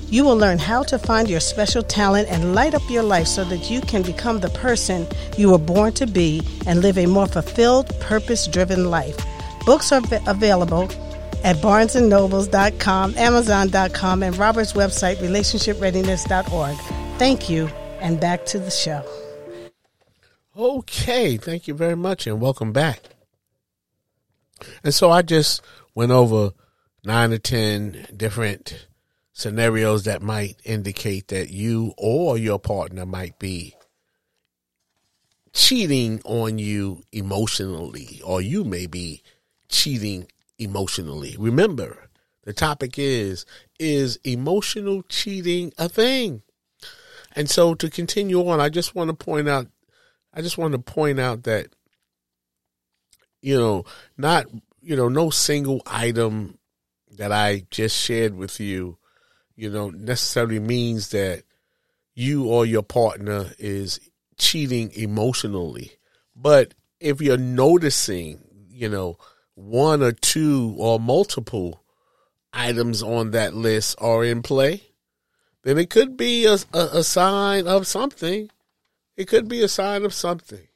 you 0.11 0.25
will 0.25 0.37
learn 0.37 0.59
how 0.59 0.83
to 0.83 0.99
find 0.99 1.29
your 1.29 1.39
special 1.39 1.81
talent 1.81 2.27
and 2.29 2.53
light 2.53 2.75
up 2.75 2.81
your 2.89 3.01
life 3.01 3.27
so 3.27 3.43
that 3.45 3.71
you 3.71 3.79
can 3.81 4.03
become 4.03 4.41
the 4.41 4.49
person 4.49 5.07
you 5.37 5.49
were 5.49 5.57
born 5.57 5.93
to 5.93 6.05
be 6.05 6.43
and 6.67 6.81
live 6.81 6.97
a 6.97 7.05
more 7.05 7.27
fulfilled, 7.27 7.89
purpose 8.01 8.45
driven 8.45 8.91
life. 8.91 9.17
Books 9.65 9.91
are 9.91 10.01
available 10.27 10.83
at 11.43 11.55
barnesandnobles.com, 11.57 13.15
amazon.com, 13.17 14.23
and 14.23 14.37
Robert's 14.37 14.73
website, 14.73 15.15
relationshipreadiness.org. 15.15 16.77
Thank 17.17 17.49
you, 17.49 17.67
and 17.99 18.19
back 18.19 18.45
to 18.47 18.59
the 18.59 18.69
show. 18.69 19.03
Okay, 20.57 21.37
thank 21.37 21.67
you 21.67 21.73
very 21.73 21.95
much, 21.95 22.27
and 22.27 22.41
welcome 22.41 22.73
back. 22.73 22.99
And 24.83 24.93
so 24.93 25.09
I 25.09 25.21
just 25.21 25.61
went 25.95 26.11
over 26.11 26.51
nine 27.03 27.31
or 27.31 27.37
ten 27.37 28.05
different 28.15 28.87
scenarios 29.33 30.03
that 30.03 30.21
might 30.21 30.59
indicate 30.63 31.29
that 31.29 31.49
you 31.49 31.93
or 31.97 32.37
your 32.37 32.59
partner 32.59 33.05
might 33.05 33.39
be 33.39 33.75
cheating 35.53 36.21
on 36.25 36.57
you 36.57 37.03
emotionally, 37.11 38.21
or 38.23 38.41
you 38.41 38.63
may 38.63 38.87
be 38.87 39.21
cheating 39.69 40.27
emotionally. 40.57 41.35
Remember, 41.37 42.09
the 42.43 42.53
topic 42.53 42.97
is 42.97 43.45
is 43.79 44.17
emotional 44.23 45.03
cheating 45.03 45.73
a 45.77 45.89
thing? 45.89 46.41
And 47.33 47.49
so 47.49 47.73
to 47.75 47.89
continue 47.89 48.47
on, 48.47 48.59
I 48.59 48.69
just 48.69 48.95
want 48.95 49.09
to 49.09 49.13
point 49.13 49.47
out 49.47 49.67
I 50.33 50.41
just 50.41 50.57
want 50.57 50.73
to 50.73 50.79
point 50.79 51.19
out 51.19 51.43
that 51.43 51.67
you 53.41 53.57
know, 53.57 53.85
not 54.17 54.45
you 54.81 54.95
know, 54.95 55.09
no 55.09 55.29
single 55.29 55.81
item 55.85 56.57
that 57.17 57.31
I 57.31 57.65
just 57.69 57.95
shared 57.95 58.35
with 58.35 58.59
you 58.59 58.97
you 59.55 59.69
know, 59.69 59.89
necessarily 59.89 60.59
means 60.59 61.09
that 61.09 61.43
you 62.13 62.45
or 62.45 62.65
your 62.65 62.83
partner 62.83 63.51
is 63.57 63.99
cheating 64.37 64.91
emotionally. 64.93 65.93
But 66.35 66.73
if 66.99 67.21
you're 67.21 67.37
noticing, 67.37 68.41
you 68.69 68.89
know, 68.89 69.17
one 69.55 70.01
or 70.01 70.11
two 70.11 70.75
or 70.77 70.99
multiple 70.99 71.83
items 72.53 73.01
on 73.03 73.31
that 73.31 73.53
list 73.53 73.95
are 73.99 74.23
in 74.23 74.41
play, 74.41 74.81
then 75.63 75.77
it 75.77 75.89
could 75.89 76.17
be 76.17 76.45
a, 76.45 76.57
a, 76.73 76.79
a 76.93 77.03
sign 77.03 77.67
of 77.67 77.87
something. 77.87 78.49
It 79.15 79.27
could 79.27 79.47
be 79.47 79.61
a 79.61 79.67
sign 79.67 80.03
of 80.03 80.13
something. 80.13 80.67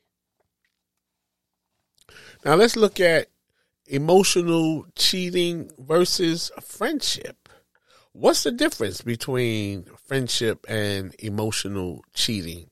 Now 2.43 2.55
let's 2.55 2.75
look 2.75 2.99
at 2.99 3.27
emotional 3.87 4.85
cheating 4.95 5.71
versus 5.79 6.51
friendship. 6.61 7.44
What's 8.17 8.43
the 8.43 8.51
difference 8.51 9.01
between 9.01 9.87
friendship 10.07 10.65
and 10.69 11.13
emotional 11.19 12.01
cheating? 12.13 12.69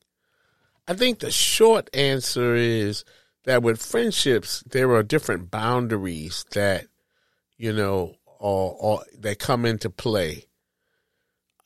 I 0.88 0.94
think 0.94 1.20
the 1.20 1.32
short 1.32 1.90
answer 1.94 2.56
is 2.56 3.04
that 3.44 3.62
with 3.62 3.82
friendships, 3.82 4.64
there 4.66 4.90
are 4.92 5.04
different 5.04 5.52
boundaries 5.52 6.46
that, 6.52 6.86
you 7.58 7.74
know, 7.74 8.16
or, 8.26 8.78
or 8.80 9.04
that 9.20 9.40
come 9.40 9.66
into 9.66 9.90
play. 9.90 10.46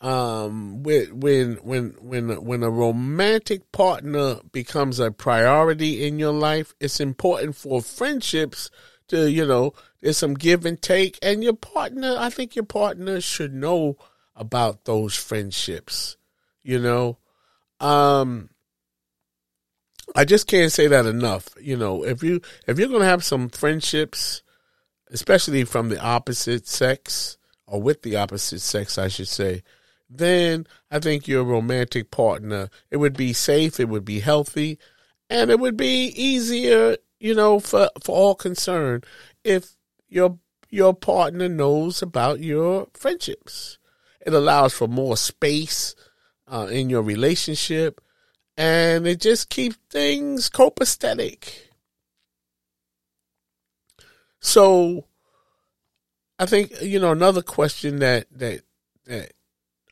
Um, 0.02 0.82
when 0.82 1.20
when 1.20 1.54
when 1.58 1.96
when 2.00 2.44
when 2.44 2.63
a 2.63 2.72
romantic 2.72 3.72
partner 3.72 4.38
becomes 4.52 5.00
a 5.00 5.12
priority 5.12 6.08
in 6.08 6.18
your 6.18 6.34
life, 6.34 6.74
it's 6.80 7.00
important 7.00 7.56
for 7.56 7.84
friendships 7.84 8.72
to 9.10 9.30
you 9.30 9.46
know 9.46 9.74
there's 10.02 10.17
some 10.17 10.34
give 10.34 10.65
and 10.65 10.82
take, 10.82 11.17
and 11.22 11.43
your 11.43 11.56
partner, 11.56 12.15
I 12.17 12.30
think 12.30 12.56
your 12.56 12.65
partner 12.65 13.22
should 13.22 13.54
know 13.54 13.98
about 14.36 14.86
those 14.86 15.15
friendships. 15.15 16.17
You 16.63 16.80
know, 16.80 17.17
um, 17.80 18.50
I 20.15 20.26
just 20.26 20.48
can't 20.48 20.72
say 20.72 20.88
that 20.88 21.06
enough. 21.06 21.50
You 21.60 21.78
know, 21.78 22.04
if 22.04 22.24
you 22.24 22.41
if 22.67 22.78
you're 22.78 22.89
gonna 22.89 23.06
have 23.06 23.24
some 23.24 23.50
friendships, 23.50 24.41
especially 25.10 25.63
from 25.63 25.89
the 25.89 26.00
opposite 26.02 26.67
sex 26.67 27.38
or 27.65 27.82
with 27.82 28.02
the 28.02 28.15
opposite 28.15 28.62
sex, 28.62 28.98
I 28.98 29.08
should 29.08 29.28
say, 29.28 29.63
then 30.10 30.67
I 30.89 31.00
think 31.00 31.28
your 31.28 31.43
romantic 31.43 32.12
partner, 32.12 32.70
it 32.89 32.98
would 32.98 33.17
be 33.17 33.34
safe, 33.34 33.80
it 33.80 33.89
would 33.89 34.06
be 34.06 34.22
healthy, 34.22 34.80
and 35.30 35.50
it 35.52 35.60
would 35.60 35.76
be 35.76 36.08
easier, 36.15 36.98
you 37.20 37.34
know, 37.34 37.60
for 37.60 37.90
for 38.04 38.16
all 38.16 38.36
concerned 38.36 39.06
if 39.44 39.76
your 40.10 40.40
your 40.70 40.94
partner 40.94 41.48
knows 41.48 42.02
about 42.02 42.40
your 42.40 42.88
friendships. 42.94 43.78
It 44.26 44.34
allows 44.34 44.74
for 44.74 44.88
more 44.88 45.16
space 45.16 45.96
uh, 46.48 46.68
in 46.70 46.90
your 46.90 47.02
relationship, 47.02 48.02
and 48.58 49.08
it 49.08 49.22
just 49.22 49.50
keeps 49.50 49.78
things 49.90 50.50
copacetic. 50.50 51.50
So, 54.40 55.06
I 56.40 56.46
think 56.46 56.82
you 56.82 57.00
know 57.00 57.12
another 57.12 57.42
question 57.42 58.00
that 58.00 58.28
that 58.32 58.62
that 59.06 59.32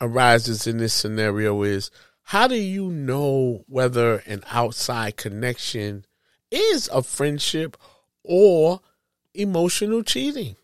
arises 0.02 0.68
in 0.68 0.78
this 0.78 0.94
scenario 0.94 1.64
is 1.64 1.90
how 2.24 2.48
do 2.48 2.56
you 2.56 2.92
know 2.92 3.64
whether 3.68 4.18
an 4.26 4.44
outside 4.52 5.16
connection 5.16 6.06
is 6.52 6.90
a 6.94 7.02
friendship 7.02 7.78
or 8.24 8.82
emotional 9.34 10.04
cheating. 10.04 10.56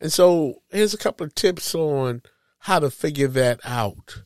And 0.00 0.12
so 0.12 0.62
here's 0.70 0.94
a 0.94 0.98
couple 0.98 1.26
of 1.26 1.34
tips 1.34 1.74
on 1.74 2.22
how 2.60 2.78
to 2.78 2.90
figure 2.90 3.28
that 3.28 3.60
out. 3.64 4.22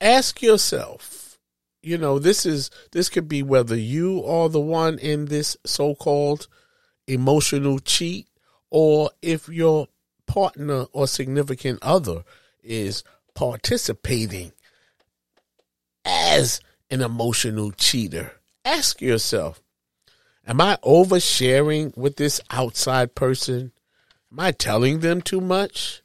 Ask 0.00 0.42
yourself, 0.42 1.38
you 1.82 1.98
know, 1.98 2.18
this 2.18 2.44
is 2.44 2.70
this 2.92 3.08
could 3.08 3.28
be 3.28 3.42
whether 3.42 3.76
you 3.76 4.24
are 4.24 4.48
the 4.48 4.60
one 4.60 4.98
in 4.98 5.26
this 5.26 5.56
so-called 5.64 6.48
emotional 7.06 7.78
cheat 7.78 8.26
or 8.70 9.10
if 9.22 9.48
your 9.48 9.88
partner 10.26 10.86
or 10.92 11.06
significant 11.06 11.78
other 11.82 12.24
is 12.62 13.04
participating 13.34 14.52
as 16.04 16.60
an 16.90 17.02
emotional 17.02 17.70
cheater. 17.72 18.32
Ask 18.64 19.00
yourself, 19.00 19.62
am 20.46 20.60
I 20.60 20.76
oversharing 20.84 21.96
with 21.96 22.16
this 22.16 22.40
outside 22.50 23.14
person? 23.14 23.72
Am 24.30 24.40
I 24.40 24.52
telling 24.52 25.00
them 25.00 25.20
too 25.20 25.40
much? 25.40 26.02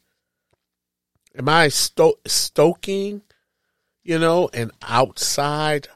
Am 1.38 1.48
I 1.48 1.70
sto- 1.70 2.20
stoking, 2.26 3.22
you 4.04 4.20
know, 4.20 4.50
an 4.54 4.72
outside 4.82 5.88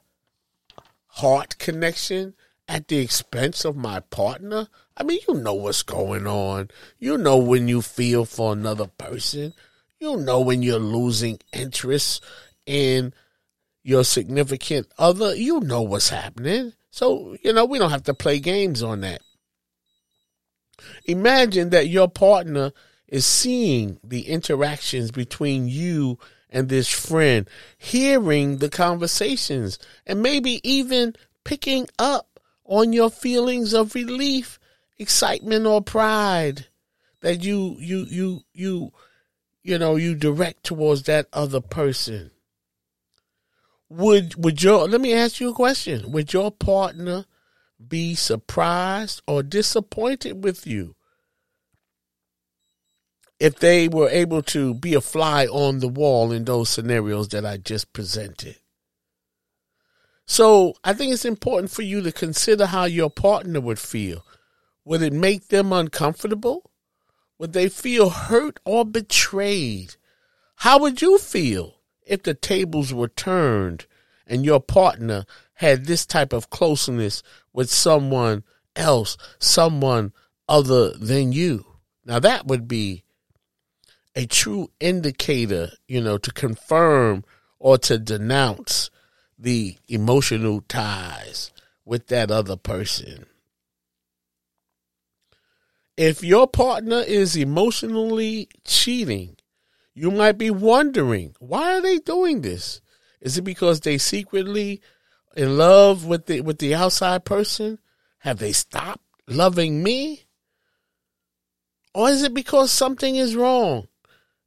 heart 1.08 1.58
connection 1.58 2.34
at 2.68 2.88
the 2.88 2.98
expense 2.98 3.66
of 3.66 3.76
my 3.76 4.00
partner? 4.00 4.68
I 4.98 5.04
mean, 5.04 5.20
you 5.28 5.36
know 5.36 5.54
what's 5.54 5.84
going 5.84 6.26
on. 6.26 6.70
You 7.00 7.18
know 7.18 7.38
when 7.38 7.68
you 7.68 7.82
feel 7.82 8.26
for 8.26 8.54
another 8.54 8.88
person. 8.88 9.54
You 10.00 10.18
know 10.18 10.40
when 10.40 10.64
you're 10.64 10.80
losing 10.80 11.40
interest 11.52 12.24
in 12.66 13.14
your 13.84 14.04
significant 14.04 14.88
other. 14.98 15.36
You 15.36 15.60
know 15.60 15.82
what's 15.82 16.10
happening. 16.10 16.74
So, 16.96 17.36
you 17.44 17.52
know, 17.52 17.66
we 17.66 17.78
don't 17.78 17.90
have 17.90 18.04
to 18.04 18.14
play 18.14 18.40
games 18.40 18.82
on 18.82 19.02
that. 19.02 19.22
Imagine 21.04 21.72
that 21.72 21.90
your 21.90 22.08
partner 22.08 22.72
is 23.10 23.26
seeing 23.26 24.00
the 24.02 24.30
interactions 24.30 25.12
between 25.12 25.68
you 25.68 26.18
and 26.50 26.70
this 26.70 26.90
friend, 26.90 27.50
hearing 27.78 28.60
the 28.60 28.70
conversations, 28.70 29.78
and 30.08 30.24
maybe 30.24 30.62
even 30.64 31.18
picking 31.44 31.90
up 32.00 32.40
on 32.64 32.94
your 32.94 33.10
feelings 33.10 33.74
of 33.74 33.94
relief, 33.94 34.58
excitement, 34.98 35.66
or 35.66 35.82
pride 35.82 36.68
that 37.20 37.44
you 37.44 37.76
you 37.78 38.06
you 38.10 38.42
you 38.54 38.94
you 39.64 39.78
know 39.78 39.98
you 39.98 40.16
direct 40.16 40.64
towards 40.64 41.04
that 41.04 41.28
other 41.34 41.60
person. 41.60 42.32
Would 43.90 44.44
would 44.44 44.64
your 44.64 44.88
let 44.88 45.02
me 45.02 45.14
ask 45.14 45.40
you 45.40 45.50
a 45.50 45.54
question. 45.54 46.12
Would 46.12 46.34
your 46.34 46.52
partner 46.52 47.26
be 47.88 48.16
surprised 48.16 49.22
or 49.28 49.44
disappointed 49.44 50.44
with 50.44 50.66
you 50.66 50.96
if 53.40 53.60
they 53.60 53.88
were 53.88 54.10
able 54.10 54.42
to 54.42 54.74
be 54.74 54.94
a 54.94 55.02
fly 55.02 55.46
on 55.46 55.80
the 55.80 55.88
wall 55.88 56.32
in 56.32 56.46
those 56.46 56.70
scenarios 56.70 57.28
that 57.30 57.46
I 57.46 57.58
just 57.58 57.92
presented. 57.94 58.58
So 60.26 60.74
I 60.84 60.94
think 60.94 61.14
it's 61.14 61.26
important 61.26 61.72
for 61.72 61.82
you 61.82 62.02
to 62.02 62.12
consider 62.12 62.66
how 62.66 62.86
your 62.86 63.10
partner 63.10 63.62
would 63.62 63.80
feel. 63.80 64.26
Would 64.86 65.02
it 65.02 65.14
make 65.14 65.50
them 65.50 65.74
uncomfortable? 65.74 66.72
Would 67.38 67.54
they 67.54 67.70
feel 67.70 68.10
hurt 68.10 68.60
or 68.66 68.86
betrayed? 68.86 69.96
How 70.58 70.80
would 70.80 71.02
you 71.02 71.18
feel 71.18 71.75
if 72.06 72.24
the 72.24 72.34
tables 72.34 72.94
were 72.94 73.08
turned 73.08 73.86
and 74.28 74.46
your 74.46 74.60
partner 74.60 75.26
had 75.56 75.86
this 75.86 76.06
type 76.06 76.34
of 76.34 76.50
closeness 76.50 77.24
with 77.54 77.70
someone 77.70 78.44
else, 78.76 79.18
someone 79.40 80.14
other 80.48 80.92
than 80.92 81.32
you? 81.32 81.66
Now 82.06 82.20
that 82.20 82.48
would 82.48 82.68
be 82.68 83.04
a 84.16 84.26
true 84.26 84.72
indicator, 84.80 85.72
you 85.88 86.02
know, 86.02 86.18
to 86.18 86.32
confirm 86.32 87.26
or 87.60 87.78
to 87.80 87.98
denounce 87.98 88.90
the 89.38 89.78
emotional 89.88 90.62
ties 90.62 91.52
with 91.84 92.08
that 92.08 92.32
other 92.32 92.56
person. 92.56 93.26
If 95.98 96.24
your 96.24 96.48
partner 96.48 97.00
is 97.00 97.36
emotionally 97.36 98.50
cheating, 98.66 99.38
you 99.96 100.12
might 100.12 100.38
be 100.38 100.52
wondering, 100.52 101.34
why 101.40 101.78
are 101.78 101.82
they 101.82 101.98
doing 102.00 102.42
this? 102.42 102.82
Is 103.22 103.38
it 103.38 103.44
because 103.44 103.80
they 103.80 103.98
secretly 103.98 104.82
in 105.36 105.58
love 105.58 106.06
with 106.06 106.28
the 106.28 106.42
with 106.42 106.60
the 106.60 106.76
outside 106.76 107.26
person? 107.26 107.80
Have 108.20 108.40
they 108.40 108.52
stopped 108.52 109.04
loving 109.28 109.82
me? 109.82 110.26
Or 111.94 112.10
is 112.10 112.24
it 112.24 112.34
because 112.34 112.72
something 112.72 113.16
is 113.16 113.36
wrong? 113.36 113.88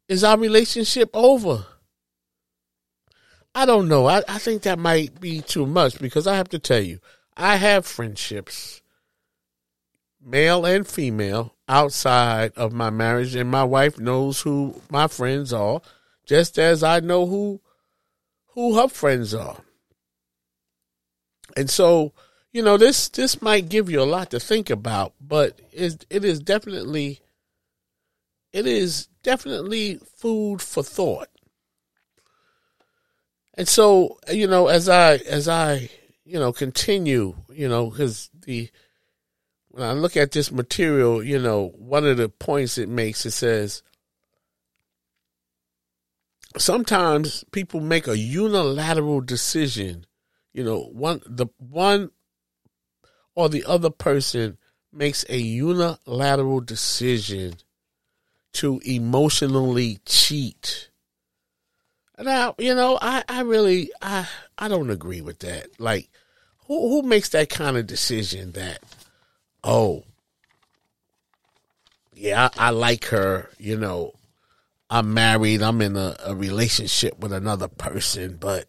Is 0.06 0.22
our 0.22 0.38
relationship 0.38 1.10
over? 1.14 1.64
I 3.54 3.64
don't 3.64 3.88
know. 3.88 4.06
I, 4.06 4.22
I 4.28 4.38
think 4.38 4.62
that 4.62 4.78
might 4.78 5.18
be 5.18 5.40
too 5.40 5.66
much 5.66 5.98
because 5.98 6.26
I 6.26 6.36
have 6.36 6.50
to 6.50 6.58
tell 6.58 6.80
you, 6.80 6.98
I 7.36 7.56
have 7.56 7.86
friendships, 7.86 8.82
male 10.24 10.64
and 10.64 10.86
female, 10.86 11.54
outside 11.68 12.52
of 12.56 12.72
my 12.72 12.90
marriage, 12.90 13.34
and 13.34 13.50
my 13.50 13.64
wife 13.64 13.98
knows 13.98 14.40
who 14.40 14.80
my 14.90 15.06
friends 15.06 15.52
are, 15.52 15.80
just 16.26 16.58
as 16.58 16.82
I 16.82 17.00
know 17.00 17.26
who 17.26 17.60
who 18.48 18.76
her 18.76 18.88
friends 18.88 19.34
are. 19.34 19.58
And 21.56 21.70
so, 21.70 22.12
you 22.52 22.62
know, 22.62 22.76
this 22.76 23.08
this 23.08 23.42
might 23.42 23.68
give 23.68 23.90
you 23.90 24.00
a 24.00 24.04
lot 24.04 24.30
to 24.30 24.40
think 24.40 24.70
about, 24.70 25.12
but 25.20 25.60
it, 25.72 26.06
it 26.10 26.24
is 26.24 26.40
definitely 26.40 27.20
it 28.52 28.66
is 28.66 29.08
definitely 29.22 30.00
food 30.16 30.62
for 30.62 30.82
thought. 30.82 31.28
And 33.54 33.68
so, 33.68 34.18
you 34.32 34.46
know, 34.46 34.68
as 34.68 34.88
I 34.88 35.16
as 35.16 35.48
I, 35.48 35.90
you 36.24 36.38
know, 36.38 36.52
continue, 36.52 37.34
you 37.50 37.68
know, 37.68 37.90
cuz 37.90 38.30
the 38.34 38.70
when 39.78 39.88
I 39.88 39.92
look 39.92 40.16
at 40.16 40.32
this 40.32 40.50
material, 40.50 41.22
you 41.22 41.38
know, 41.38 41.68
one 41.76 42.04
of 42.04 42.16
the 42.16 42.28
points 42.28 42.78
it 42.78 42.88
makes 42.88 43.24
it 43.24 43.30
says 43.30 43.84
sometimes 46.56 47.44
people 47.52 47.80
make 47.80 48.08
a 48.08 48.18
unilateral 48.18 49.20
decision, 49.20 50.04
you 50.52 50.64
know, 50.64 50.80
one 50.80 51.20
the 51.26 51.46
one 51.58 52.10
or 53.36 53.48
the 53.48 53.64
other 53.66 53.90
person 53.90 54.58
makes 54.92 55.24
a 55.28 55.38
unilateral 55.38 56.60
decision 56.60 57.54
to 58.54 58.80
emotionally 58.84 60.00
cheat. 60.04 60.90
Now, 62.18 62.56
you 62.58 62.74
know, 62.74 62.98
I, 63.00 63.22
I 63.28 63.42
really 63.42 63.92
I 64.02 64.26
I 64.58 64.66
don't 64.66 64.90
agree 64.90 65.20
with 65.20 65.38
that. 65.40 65.78
Like 65.78 66.10
who 66.66 66.88
who 66.88 67.02
makes 67.02 67.28
that 67.28 67.48
kind 67.48 67.76
of 67.76 67.86
decision 67.86 68.50
that 68.52 68.82
oh 69.68 70.02
yeah, 72.14 72.48
I, 72.56 72.68
I 72.68 72.70
like 72.70 73.04
her, 73.06 73.48
you 73.58 73.76
know, 73.76 74.12
I'm 74.90 75.14
married, 75.14 75.62
I'm 75.62 75.80
in 75.82 75.96
a, 75.96 76.16
a 76.24 76.34
relationship 76.34 77.20
with 77.20 77.32
another 77.32 77.68
person, 77.68 78.38
but 78.40 78.66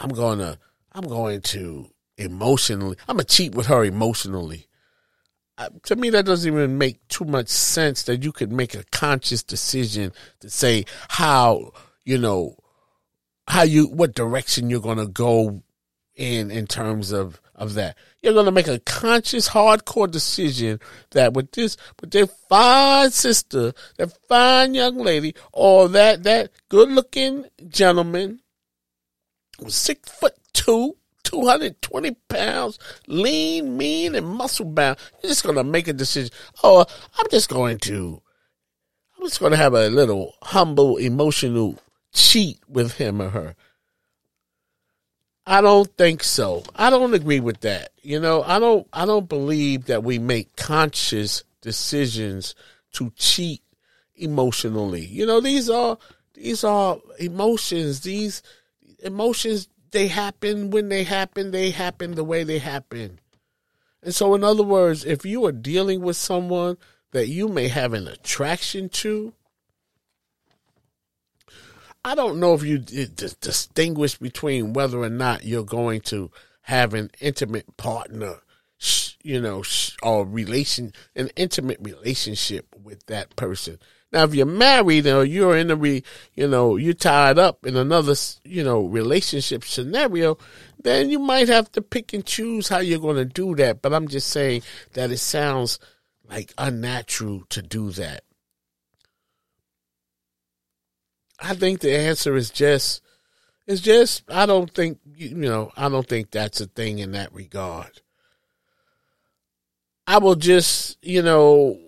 I'm 0.00 0.10
gonna 0.10 0.58
I'm 0.92 1.06
going 1.06 1.42
to 1.42 1.90
emotionally 2.16 2.96
I'm 3.08 3.16
gonna 3.16 3.24
cheat 3.24 3.54
with 3.54 3.66
her 3.66 3.84
emotionally. 3.84 4.68
To 5.84 5.96
me 5.96 6.10
that 6.10 6.24
doesn't 6.24 6.52
even 6.52 6.78
make 6.78 7.06
too 7.08 7.24
much 7.24 7.48
sense 7.48 8.04
that 8.04 8.24
you 8.24 8.32
could 8.32 8.50
make 8.50 8.74
a 8.74 8.84
conscious 8.90 9.42
decision 9.42 10.12
to 10.40 10.50
say 10.50 10.86
how 11.08 11.72
you 12.04 12.18
know 12.18 12.56
how 13.46 13.62
you 13.62 13.86
what 13.86 14.14
direction 14.14 14.70
you're 14.70 14.80
going 14.80 14.98
to 14.98 15.06
go 15.06 15.62
in 16.16 16.50
in 16.50 16.66
terms 16.66 17.12
of 17.12 17.40
of 17.62 17.74
that 17.74 17.96
you're 18.20 18.32
going 18.32 18.46
to 18.46 18.52
make 18.52 18.66
a 18.66 18.80
conscious 18.80 19.48
hardcore 19.48 20.10
decision 20.10 20.80
that 21.12 21.32
with 21.32 21.50
this 21.52 21.76
with 22.00 22.10
their 22.10 22.26
fine 22.26 23.10
sister 23.10 23.72
that 23.96 24.12
fine 24.28 24.74
young 24.74 24.98
lady 24.98 25.34
or 25.52 25.88
that 25.88 26.24
that 26.24 26.50
good 26.68 26.90
looking 26.90 27.44
gentleman 27.68 28.40
six 29.68 30.10
foot 30.10 30.34
two 30.52 30.96
220 31.24 32.16
pounds, 32.28 32.78
lean, 33.06 33.76
mean, 33.76 34.14
and 34.14 34.26
muscle 34.26 34.66
bound. 34.66 34.98
You're 35.22 35.30
just 35.30 35.44
going 35.44 35.56
to 35.56 35.64
make 35.64 35.88
a 35.88 35.92
decision. 35.92 36.30
Oh, 36.62 36.84
I'm 37.18 37.26
just 37.30 37.48
going 37.48 37.78
to, 37.78 38.20
I'm 39.16 39.26
just 39.26 39.40
going 39.40 39.52
to 39.52 39.56
have 39.56 39.74
a 39.74 39.88
little 39.88 40.34
humble, 40.42 40.98
emotional 40.98 41.78
cheat 42.12 42.60
with 42.68 42.94
him 42.94 43.22
or 43.22 43.30
her. 43.30 43.56
I 45.46 45.60
don't 45.60 45.90
think 45.96 46.22
so. 46.22 46.62
I 46.76 46.90
don't 46.90 47.14
agree 47.14 47.40
with 47.40 47.60
that. 47.60 47.90
You 48.02 48.20
know, 48.20 48.42
I 48.42 48.58
don't 48.58 48.86
I 48.92 49.06
don't 49.06 49.28
believe 49.28 49.86
that 49.86 50.04
we 50.04 50.18
make 50.18 50.56
conscious 50.56 51.42
decisions 51.60 52.54
to 52.92 53.12
cheat 53.16 53.62
emotionally. 54.14 55.04
You 55.04 55.26
know, 55.26 55.40
these 55.40 55.68
are 55.68 55.98
these 56.34 56.62
are 56.64 56.98
emotions. 57.18 58.00
These 58.00 58.42
emotions 59.02 59.68
they 59.90 60.08
happen 60.08 60.70
when 60.70 60.88
they 60.88 61.04
happen, 61.04 61.50
they 61.50 61.70
happen 61.70 62.14
the 62.14 62.24
way 62.24 62.44
they 62.44 62.58
happen. 62.58 63.18
And 64.02 64.14
so, 64.14 64.34
in 64.34 64.42
other 64.42 64.64
words, 64.64 65.04
if 65.04 65.24
you 65.24 65.44
are 65.46 65.52
dealing 65.52 66.00
with 66.00 66.16
someone 66.16 66.76
that 67.12 67.28
you 67.28 67.48
may 67.48 67.68
have 67.68 67.92
an 67.92 68.08
attraction 68.08 68.88
to, 68.88 69.32
I 72.04 72.14
don't 72.16 72.40
know 72.40 72.54
if 72.54 72.64
you 72.64 72.78
distinguish 72.78 74.18
between 74.18 74.72
whether 74.72 74.98
or 74.98 75.10
not 75.10 75.44
you're 75.44 75.64
going 75.64 76.00
to 76.02 76.30
have 76.62 76.94
an 76.94 77.10
intimate 77.20 77.76
partner, 77.76 78.40
you 79.22 79.40
know, 79.40 79.62
or 80.02 80.26
relation, 80.26 80.92
an 81.14 81.30
intimate 81.36 81.78
relationship 81.80 82.66
with 82.82 83.06
that 83.06 83.36
person. 83.36 83.78
Now, 84.12 84.24
if 84.24 84.34
you're 84.34 84.46
married 84.46 85.06
or 85.06 85.24
you're 85.24 85.56
in 85.56 85.70
a, 85.70 85.76
re, 85.76 86.02
you 86.34 86.46
know, 86.48 86.76
you're 86.76 86.92
tied 86.92 87.38
up 87.38 87.64
in 87.64 87.76
another, 87.76 88.14
you 88.44 88.62
know, 88.62 88.84
relationship 88.84 89.64
scenario, 89.64 90.36
then 90.82 91.08
you 91.08 91.18
might 91.18 91.48
have 91.48 91.70
to 91.72 91.80
pick 91.80 92.12
and 92.12 92.26
choose 92.26 92.68
how 92.68 92.78
you're 92.78 92.98
going 92.98 93.16
to 93.16 93.24
do 93.24 93.54
that. 93.54 93.80
But 93.80 93.94
I'm 93.94 94.08
just 94.08 94.28
saying 94.28 94.62
that 94.94 95.10
it 95.12 95.18
sounds 95.18 95.78
like 96.28 96.52
unnatural 96.58 97.44
to 97.50 97.62
do 97.62 97.90
that. 97.92 98.24
I 101.42 101.54
think 101.54 101.80
the 101.80 101.96
answer 101.96 102.36
is 102.36 102.50
just, 102.50 103.02
it's 103.66 103.80
just, 103.80 104.22
I 104.28 104.46
don't 104.46 104.72
think, 104.72 104.98
you 105.16 105.34
know, 105.34 105.72
I 105.76 105.88
don't 105.88 106.06
think 106.06 106.30
that's 106.30 106.60
a 106.60 106.66
thing 106.66 107.00
in 107.00 107.12
that 107.12 107.34
regard. 107.34 108.00
I 110.06 110.18
will 110.18 110.36
just, 110.36 110.98
you 111.02 111.20
know, 111.22 111.78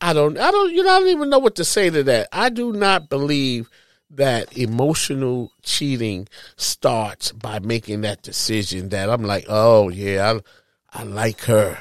I 0.00 0.14
don't, 0.14 0.38
I 0.38 0.50
don't, 0.50 0.72
you 0.72 0.82
know, 0.82 0.90
I 0.90 1.00
don't 1.00 1.08
even 1.08 1.28
know 1.28 1.38
what 1.38 1.56
to 1.56 1.64
say 1.64 1.90
to 1.90 2.02
that. 2.04 2.28
I 2.32 2.48
do 2.48 2.72
not 2.72 3.10
believe 3.10 3.68
that 4.10 4.56
emotional 4.56 5.52
cheating 5.62 6.26
starts 6.56 7.32
by 7.32 7.58
making 7.58 8.02
that 8.02 8.22
decision 8.22 8.88
that 8.90 9.10
I'm 9.10 9.24
like, 9.24 9.44
oh 9.48 9.90
yeah, 9.90 10.40
I, 10.92 11.00
I 11.00 11.02
like 11.02 11.42
her, 11.42 11.78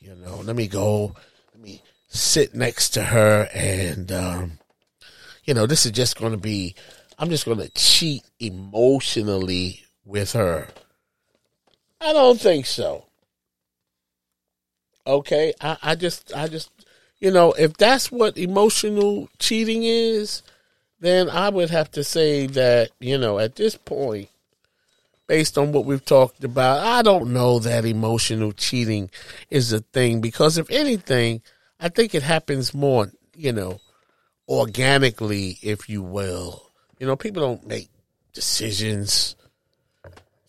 you 0.00 0.14
know, 0.14 0.36
let 0.36 0.56
me 0.56 0.68
go, 0.68 1.14
let 1.52 1.62
me 1.62 1.82
sit 2.08 2.54
next 2.54 2.90
to 2.90 3.02
her 3.02 3.48
and, 3.52 4.10
um, 4.10 4.58
you 5.44 5.54
know, 5.54 5.66
this 5.66 5.86
is 5.86 5.92
just 5.92 6.18
going 6.18 6.32
to 6.32 6.38
be, 6.38 6.74
I'm 7.18 7.30
just 7.30 7.44
going 7.44 7.58
to 7.58 7.68
cheat 7.70 8.22
emotionally 8.40 9.84
with 10.04 10.32
her. 10.32 10.68
I 12.00 12.12
don't 12.12 12.40
think 12.40 12.66
so. 12.66 13.06
Okay. 15.06 15.52
I, 15.60 15.76
I 15.82 15.94
just, 15.94 16.34
I 16.34 16.48
just, 16.48 16.70
you 17.18 17.30
know, 17.30 17.52
if 17.52 17.76
that's 17.76 18.10
what 18.10 18.36
emotional 18.36 19.28
cheating 19.38 19.84
is, 19.84 20.42
then 21.00 21.28
I 21.28 21.50
would 21.50 21.70
have 21.70 21.90
to 21.92 22.04
say 22.04 22.46
that, 22.48 22.90
you 22.98 23.18
know, 23.18 23.38
at 23.38 23.56
this 23.56 23.76
point, 23.76 24.28
based 25.26 25.56
on 25.56 25.72
what 25.72 25.84
we've 25.84 26.04
talked 26.04 26.44
about, 26.44 26.84
I 26.84 27.02
don't 27.02 27.32
know 27.32 27.58
that 27.58 27.84
emotional 27.84 28.52
cheating 28.52 29.10
is 29.50 29.72
a 29.72 29.80
thing 29.80 30.20
because 30.20 30.58
if 30.58 30.70
anything, 30.70 31.42
I 31.80 31.88
think 31.88 32.14
it 32.14 32.22
happens 32.22 32.74
more, 32.74 33.10
you 33.36 33.52
know, 33.52 33.80
organically, 34.48 35.58
if 35.62 35.88
you 35.88 36.02
will. 36.02 36.70
You 36.98 37.06
know, 37.06 37.16
people 37.16 37.42
don't 37.42 37.66
make 37.66 37.88
decisions. 38.32 39.36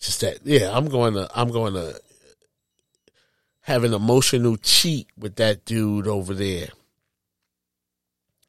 Just 0.00 0.20
that, 0.20 0.38
yeah, 0.44 0.76
I'm 0.76 0.88
going 0.88 1.14
to, 1.14 1.28
I'm 1.34 1.50
going 1.50 1.74
to 1.74 2.00
have 3.62 3.84
an 3.84 3.94
emotional 3.94 4.56
cheat 4.56 5.08
with 5.18 5.36
that 5.36 5.64
dude 5.64 6.06
over 6.06 6.34
there. 6.34 6.68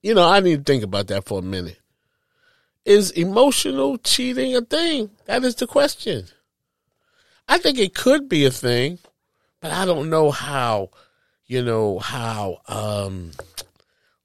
You 0.02 0.14
know, 0.14 0.28
I 0.28 0.40
need 0.40 0.66
to 0.66 0.72
think 0.72 0.84
about 0.84 1.08
that 1.08 1.26
for 1.26 1.40
a 1.40 1.44
minute. 1.44 1.80
Is 2.86 3.12
emotional 3.12 3.98
cheating 3.98 4.56
a 4.56 4.62
thing? 4.62 5.10
That 5.26 5.44
is 5.44 5.56
the 5.56 5.68
question. 5.68 6.26
I 7.48 7.58
think 7.58 7.80
it 7.80 7.96
could 7.96 8.30
be 8.30 8.46
a 8.46 8.52
thing, 8.52 9.00
but 9.60 9.72
I 9.72 9.86
don't 9.86 10.10
know 10.10 10.32
how, 10.32 10.92
you 11.48 11.64
know, 11.64 12.00
how, 12.00 12.62
um, 12.68 13.32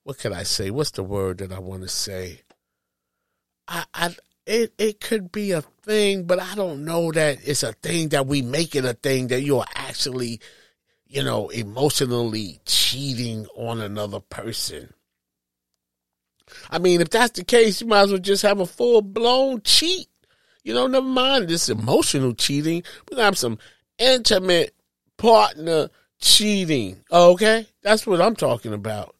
what 0.05 0.19
can 0.19 0.33
I 0.33 0.43
say? 0.43 0.71
What's 0.71 0.93
the 0.93 1.03
word 1.03 1.38
that 1.38 1.53
I 1.53 1.59
want 1.59 1.83
to 1.83 1.88
say? 1.88 2.41
I, 3.69 3.85
I, 3.95 4.17
it, 4.47 4.75
it 4.79 5.01
could 5.01 5.31
be 5.31 5.53
a 5.53 5.62
thing, 5.62 6.25
but 6.25 6.41
I 6.41 6.55
don't 6.55 6.85
know 6.85 7.12
that 7.12 7.38
it's 7.45 7.62
a 7.62 7.73
thing 7.73 8.09
that 8.11 8.27
we 8.27 8.43
make 8.43 8.75
it 8.75 8.85
a 8.85 8.95
thing 8.95 9.29
that 9.29 9.43
you're 9.43 9.65
actually, 9.75 10.41
you 11.07 11.23
know, 11.23 11.49
emotionally 11.51 12.61
cheating 12.67 13.47
on 13.57 13.81
another 13.81 14.21
person. 14.21 14.93
I 16.71 16.79
mean, 16.79 17.01
if 17.01 17.11
that's 17.11 17.38
the 17.38 17.45
case, 17.45 17.81
you 17.81 17.87
might 17.87 18.03
as 18.03 18.11
well 18.11 18.19
just 18.19 18.43
have 18.43 18.61
a 18.61 18.67
full 18.67 19.03
blown 19.03 19.62
cheat. 19.62 20.09
You 20.65 20.75
know, 20.75 20.87
never 20.87 21.07
mind 21.07 21.49
this 21.49 21.69
emotional 21.69 22.35
cheating. 22.35 22.83
Gonna 23.07 23.23
have 23.23 23.38
some 23.38 23.59
intimate 23.99 24.75
partner 25.17 25.88
cheating. 26.21 27.01
Okay? 27.11 27.67
That's 27.83 28.07
what 28.07 28.21
I'm 28.21 28.37
talking 28.37 28.73
about. 28.73 29.12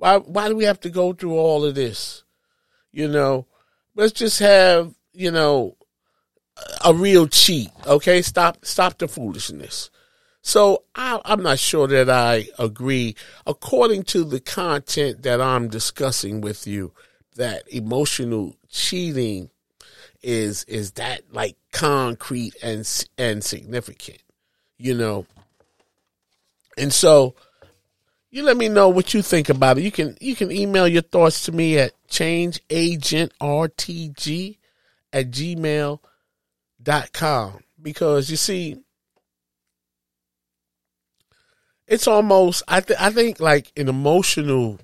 Why 0.00 0.16
why 0.16 0.48
do 0.48 0.56
we 0.56 0.64
have 0.64 0.80
to 0.80 0.88
go 0.88 1.12
through 1.12 1.36
all 1.36 1.62
of 1.62 1.74
this? 1.74 2.24
You 2.90 3.06
know, 3.06 3.46
let's 3.94 4.12
just 4.12 4.38
have, 4.38 4.94
you 5.12 5.30
know, 5.30 5.76
a 6.82 6.94
real 6.94 7.28
cheat. 7.28 7.68
Okay? 7.86 8.22
Stop 8.22 8.64
stop 8.64 8.96
the 8.96 9.08
foolishness. 9.08 9.90
So 10.40 10.84
I, 10.94 11.20
I'm 11.26 11.42
not 11.42 11.58
sure 11.58 11.86
that 11.86 12.08
I 12.08 12.48
agree, 12.58 13.14
according 13.46 14.04
to 14.04 14.24
the 14.24 14.40
content 14.40 15.22
that 15.24 15.38
I'm 15.38 15.68
discussing 15.68 16.40
with 16.40 16.66
you, 16.66 16.92
that 17.36 17.68
emotional 17.68 18.56
cheating 18.70 19.50
is 20.22 20.64
is 20.64 20.92
that 20.92 21.24
like 21.30 21.58
concrete 21.72 22.54
and 22.62 22.88
and 23.18 23.44
significant, 23.44 24.22
you 24.78 24.94
know. 24.94 25.26
And 26.78 26.90
so, 26.90 27.34
you 28.30 28.44
let 28.44 28.56
me 28.56 28.68
know 28.68 28.88
what 28.88 29.12
you 29.12 29.22
think 29.22 29.48
about 29.48 29.78
it. 29.78 29.84
You 29.84 29.90
can 29.90 30.16
you 30.20 30.36
can 30.36 30.52
email 30.52 30.86
your 30.86 31.02
thoughts 31.02 31.42
to 31.44 31.52
me 31.52 31.78
at 31.78 31.92
changeagentrtg 32.08 34.56
at 35.12 35.30
gmail.com 35.30 35.98
because 37.82 38.30
you 38.30 38.36
see 38.36 38.76
it's 41.88 42.06
almost 42.06 42.62
I 42.68 42.80
th- 42.80 43.00
I 43.00 43.10
think 43.10 43.40
like 43.40 43.72
an 43.76 43.88
emotional 43.88 44.78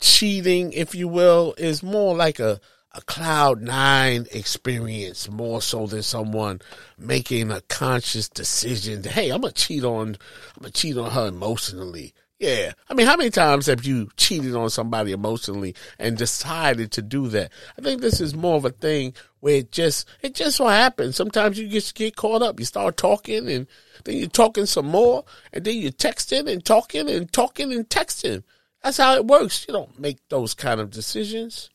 cheating, 0.00 0.72
if 0.72 0.96
you 0.96 1.06
will, 1.06 1.54
is 1.56 1.80
more 1.82 2.16
like 2.16 2.40
a 2.40 2.60
a 2.94 3.00
cloud 3.02 3.62
nine 3.62 4.26
experience 4.32 5.30
more 5.30 5.62
so 5.62 5.86
than 5.86 6.02
someone 6.02 6.60
making 6.98 7.50
a 7.50 7.60
conscious 7.62 8.28
decision. 8.28 9.02
Hey, 9.04 9.30
I'm 9.30 9.40
gonna 9.42 9.52
cheat 9.52 9.84
on 9.84 10.16
I'm 10.56 10.62
gonna 10.62 10.72
cheat 10.72 10.98
on 10.98 11.12
her 11.12 11.28
emotionally. 11.28 12.12
Yeah. 12.42 12.72
I 12.88 12.94
mean, 12.94 13.06
how 13.06 13.16
many 13.16 13.30
times 13.30 13.66
have 13.66 13.84
you 13.84 14.08
cheated 14.16 14.56
on 14.56 14.68
somebody 14.68 15.12
emotionally 15.12 15.76
and 15.96 16.18
decided 16.18 16.90
to 16.90 17.00
do 17.00 17.28
that? 17.28 17.52
I 17.78 17.82
think 17.82 18.00
this 18.00 18.20
is 18.20 18.34
more 18.34 18.56
of 18.56 18.64
a 18.64 18.70
thing 18.70 19.14
where 19.38 19.58
it 19.58 19.70
just, 19.70 20.08
it 20.22 20.34
just 20.34 20.56
so 20.56 20.66
happens. 20.66 21.14
Sometimes 21.14 21.56
you 21.56 21.68
just 21.68 21.94
get 21.94 22.16
caught 22.16 22.42
up. 22.42 22.58
You 22.58 22.66
start 22.66 22.96
talking 22.96 23.48
and 23.48 23.68
then 24.04 24.16
you're 24.16 24.26
talking 24.26 24.66
some 24.66 24.86
more 24.86 25.24
and 25.52 25.64
then 25.64 25.76
you're 25.76 25.92
texting 25.92 26.50
and 26.50 26.64
talking 26.64 27.08
and 27.08 27.32
talking 27.32 27.72
and 27.72 27.88
texting. 27.88 28.42
That's 28.82 28.96
how 28.96 29.14
it 29.14 29.24
works. 29.24 29.64
You 29.68 29.74
don't 29.74 30.00
make 30.00 30.18
those 30.28 30.52
kind 30.52 30.80
of 30.80 30.90
decisions. 30.90 31.70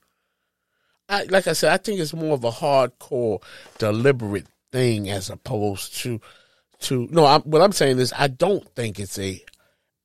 I, 1.08 1.23
like 1.30 1.47
I 1.47 1.53
said, 1.53 1.71
I 1.71 1.77
think 1.77 2.01
it's 2.01 2.13
more 2.13 2.34
of 2.34 2.43
a 2.43 2.51
hardcore, 2.51 3.41
deliberate 3.77 4.47
thing 4.73 5.10
as 5.10 5.30
opposed 5.30 5.95
to, 5.99 6.19
to, 6.80 7.08
no, 7.10 7.25
I'm, 7.25 7.41
what 7.43 7.62
I'm 7.62 7.71
saying 7.71 7.99
is 7.99 8.12
I 8.12 8.27
don't 8.27 8.67
think 8.75 8.99
it's 8.99 9.17
a 9.17 9.41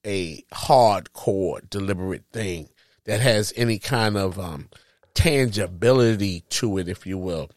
a 0.05 0.43
hardcore, 0.53 1.69
deliberate 1.69 2.25
thing 2.33 2.69
that 3.05 3.21
has 3.21 3.53
any 3.57 3.79
kind 3.79 4.17
of 4.17 4.39
um, 4.39 4.69
tangibility 5.15 6.45
to 6.51 6.79
it, 6.79 6.89
if 6.89 7.07
you 7.07 7.19
will. 7.19 7.51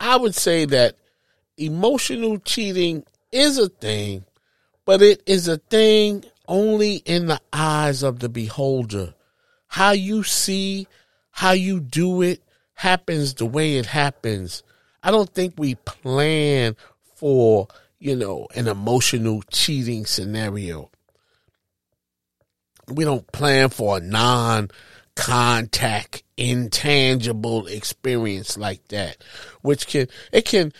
I 0.00 0.16
would 0.16 0.34
say 0.34 0.64
that 0.66 0.96
emotional 1.56 2.38
cheating 2.38 3.04
is 3.30 3.58
a 3.58 3.68
thing, 3.68 4.24
but 4.84 5.02
it 5.02 5.22
is 5.26 5.48
a 5.48 5.58
thing 5.58 6.24
only 6.48 6.96
in 6.96 7.26
the 7.26 7.40
eyes 7.52 8.02
of 8.02 8.18
the 8.18 8.28
beholder. 8.28 9.14
How 9.68 9.92
you 9.92 10.22
see, 10.22 10.86
how 11.30 11.52
you 11.52 11.80
do 11.80 12.22
it 12.22 12.42
happens 12.74 13.34
the 13.34 13.46
way 13.46 13.76
it 13.76 13.86
happens. 13.86 14.62
I 15.02 15.10
don't 15.10 15.32
think 15.32 15.54
we 15.56 15.76
plan 15.76 16.76
for, 17.14 17.68
you 17.98 18.16
know, 18.16 18.48
an 18.54 18.68
emotional 18.68 19.42
cheating 19.50 20.04
scenario 20.04 20.90
we 22.88 23.04
don't 23.04 23.30
plan 23.32 23.68
for 23.68 23.98
a 23.98 24.00
non 24.00 24.70
contact 25.14 26.22
intangible 26.36 27.66
experience 27.66 28.56
like 28.56 28.86
that 28.88 29.18
which 29.60 29.86
can 29.86 30.08
it 30.32 30.46
can 30.46 30.72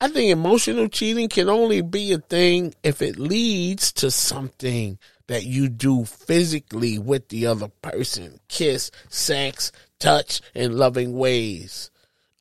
i 0.00 0.08
think 0.08 0.30
emotional 0.32 0.88
cheating 0.88 1.28
can 1.28 1.48
only 1.48 1.80
be 1.80 2.12
a 2.12 2.18
thing 2.18 2.74
if 2.82 3.00
it 3.00 3.16
leads 3.16 3.92
to 3.92 4.10
something 4.10 4.98
that 5.26 5.44
you 5.44 5.68
do 5.68 6.04
physically 6.04 6.98
with 6.98 7.28
the 7.28 7.46
other 7.46 7.68
person. 7.82 8.38
Kiss 8.48 8.90
sex 9.08 9.72
touch 9.98 10.40
in 10.54 10.76
loving 10.76 11.16
ways. 11.16 11.90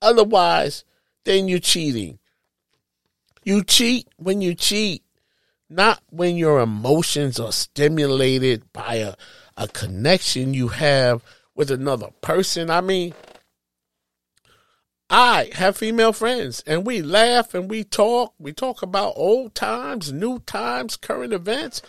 Otherwise 0.01 0.83
then 1.23 1.47
you're 1.47 1.59
cheating. 1.59 2.19
You 3.43 3.63
cheat 3.63 4.07
when 4.17 4.41
you 4.41 4.53
cheat 4.55 5.03
not 5.69 6.01
when 6.09 6.35
your 6.35 6.59
emotions 6.59 7.39
are 7.39 7.51
stimulated 7.51 8.71
by 8.71 8.95
a, 8.95 9.15
a 9.57 9.67
connection 9.67 10.53
you 10.53 10.69
have 10.69 11.23
with 11.55 11.71
another 11.71 12.09
person. 12.21 12.69
I 12.69 12.81
mean, 12.81 13.13
I 15.09 15.51
have 15.53 15.77
female 15.77 16.13
friends 16.13 16.63
and 16.65 16.85
we 16.85 17.01
laugh 17.01 17.53
and 17.53 17.69
we 17.69 17.83
talk. 17.83 18.33
We 18.39 18.53
talk 18.53 18.81
about 18.81 19.13
old 19.15 19.53
times, 19.53 20.11
new 20.11 20.39
times, 20.39 20.97
current 20.97 21.33
events, 21.33 21.81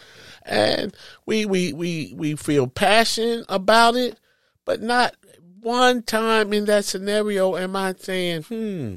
and 0.43 0.95
we 1.25 1.47
we 1.47 1.73
we 1.73 2.15
we 2.17 2.37
feel 2.37 2.67
passion 2.67 3.45
about 3.49 3.97
it, 3.97 4.19
but 4.65 4.83
not 4.83 5.17
one 5.61 6.03
time 6.03 6.53
in 6.53 6.67
that 6.67 6.85
scenario 6.85 7.57
am 7.57 7.75
I 7.75 7.95
saying, 7.99 8.43
"Hmm, 8.43 8.97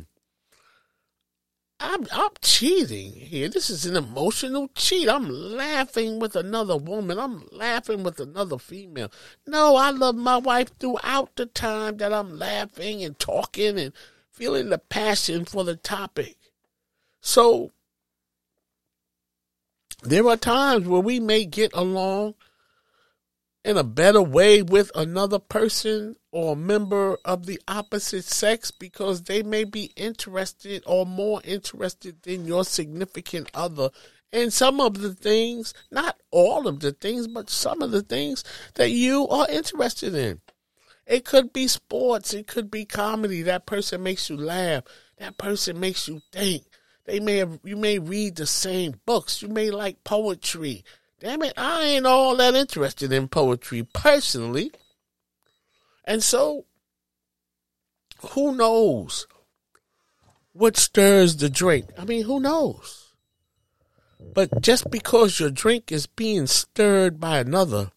I'm 1.79 2.05
I'm 2.11 2.31
cheating 2.41 3.13
here. 3.13 3.47
This 3.47 3.69
is 3.69 3.85
an 3.85 3.95
emotional 3.95 4.69
cheat. 4.75 5.07
I'm 5.07 5.29
laughing 5.29 6.19
with 6.19 6.35
another 6.35 6.75
woman. 6.75 7.17
I'm 7.17 7.47
laughing 7.51 8.03
with 8.03 8.19
another 8.19 8.57
female. 8.57 9.11
No, 9.47 9.77
I 9.77 9.91
love 9.91 10.15
my 10.15 10.37
wife 10.37 10.71
throughout 10.77 11.35
the 11.35 11.45
time 11.45 11.97
that 11.97 12.11
I'm 12.11 12.37
laughing 12.37 13.03
and 13.03 13.17
talking 13.17 13.79
and 13.79 13.93
feeling 14.29 14.69
the 14.69 14.77
passion 14.77 15.45
for 15.45 15.63
the 15.63 15.77
topic. 15.77 16.35
So 17.21 17.71
there 20.03 20.27
are 20.27 20.37
times 20.37 20.87
where 20.87 21.01
we 21.01 21.19
may 21.19 21.45
get 21.45 21.71
along 21.73 22.35
in 23.63 23.77
a 23.77 23.83
better 23.83 24.21
way 24.21 24.61
with 24.61 24.91
another 24.95 25.39
person 25.39 26.15
or 26.31 26.53
a 26.53 26.57
member 26.57 27.17
of 27.25 27.45
the 27.45 27.59
opposite 27.67 28.23
sex 28.23 28.71
because 28.71 29.23
they 29.23 29.43
may 29.43 29.63
be 29.63 29.91
interested 29.95 30.83
or 30.85 31.05
more 31.05 31.41
interested 31.43 32.21
than 32.23 32.45
your 32.45 32.63
significant 32.63 33.49
other 33.53 33.89
in 34.31 34.51
some 34.51 34.79
of 34.79 35.01
the 35.01 35.13
things, 35.13 35.73
not 35.91 36.17
all 36.31 36.67
of 36.67 36.79
the 36.79 36.91
things, 36.91 37.27
but 37.27 37.49
some 37.49 37.81
of 37.81 37.91
the 37.91 38.03
things 38.03 38.43
that 38.75 38.91
you 38.91 39.27
are 39.27 39.49
interested 39.49 40.13
in. 40.13 40.39
It 41.05 41.25
could 41.25 41.51
be 41.51 41.67
sports, 41.67 42.33
it 42.33 42.45
could 42.45 42.69
be 42.69 42.85
comedy. 42.85 43.41
That 43.41 43.65
person 43.65 44.03
makes 44.03 44.29
you 44.29 44.37
laugh. 44.37 44.83
That 45.17 45.37
person 45.37 45.79
makes 45.79 46.07
you 46.07 46.21
think. 46.31 46.63
They 47.05 47.19
may 47.19 47.37
have 47.37 47.59
you 47.63 47.75
may 47.75 47.97
read 47.97 48.35
the 48.35 48.45
same 48.45 49.01
books. 49.07 49.41
You 49.41 49.47
may 49.47 49.71
like 49.71 50.03
poetry. 50.03 50.83
Damn 51.19 51.41
it, 51.41 51.53
I 51.57 51.83
ain't 51.83 52.05
all 52.05 52.35
that 52.37 52.55
interested 52.55 53.11
in 53.11 53.27
poetry 53.27 53.83
personally. 53.83 54.71
And 56.05 56.23
so, 56.23 56.65
who 58.31 58.55
knows 58.55 59.27
what 60.53 60.77
stirs 60.77 61.35
the 61.37 61.49
drink? 61.49 61.87
I 61.97 62.05
mean, 62.05 62.23
who 62.23 62.39
knows? 62.39 63.13
But 64.33 64.61
just 64.61 64.89
because 64.89 65.39
your 65.39 65.49
drink 65.49 65.91
is 65.91 66.07
being 66.07 66.47
stirred 66.47 67.19
by 67.19 67.39
another, 67.39 67.91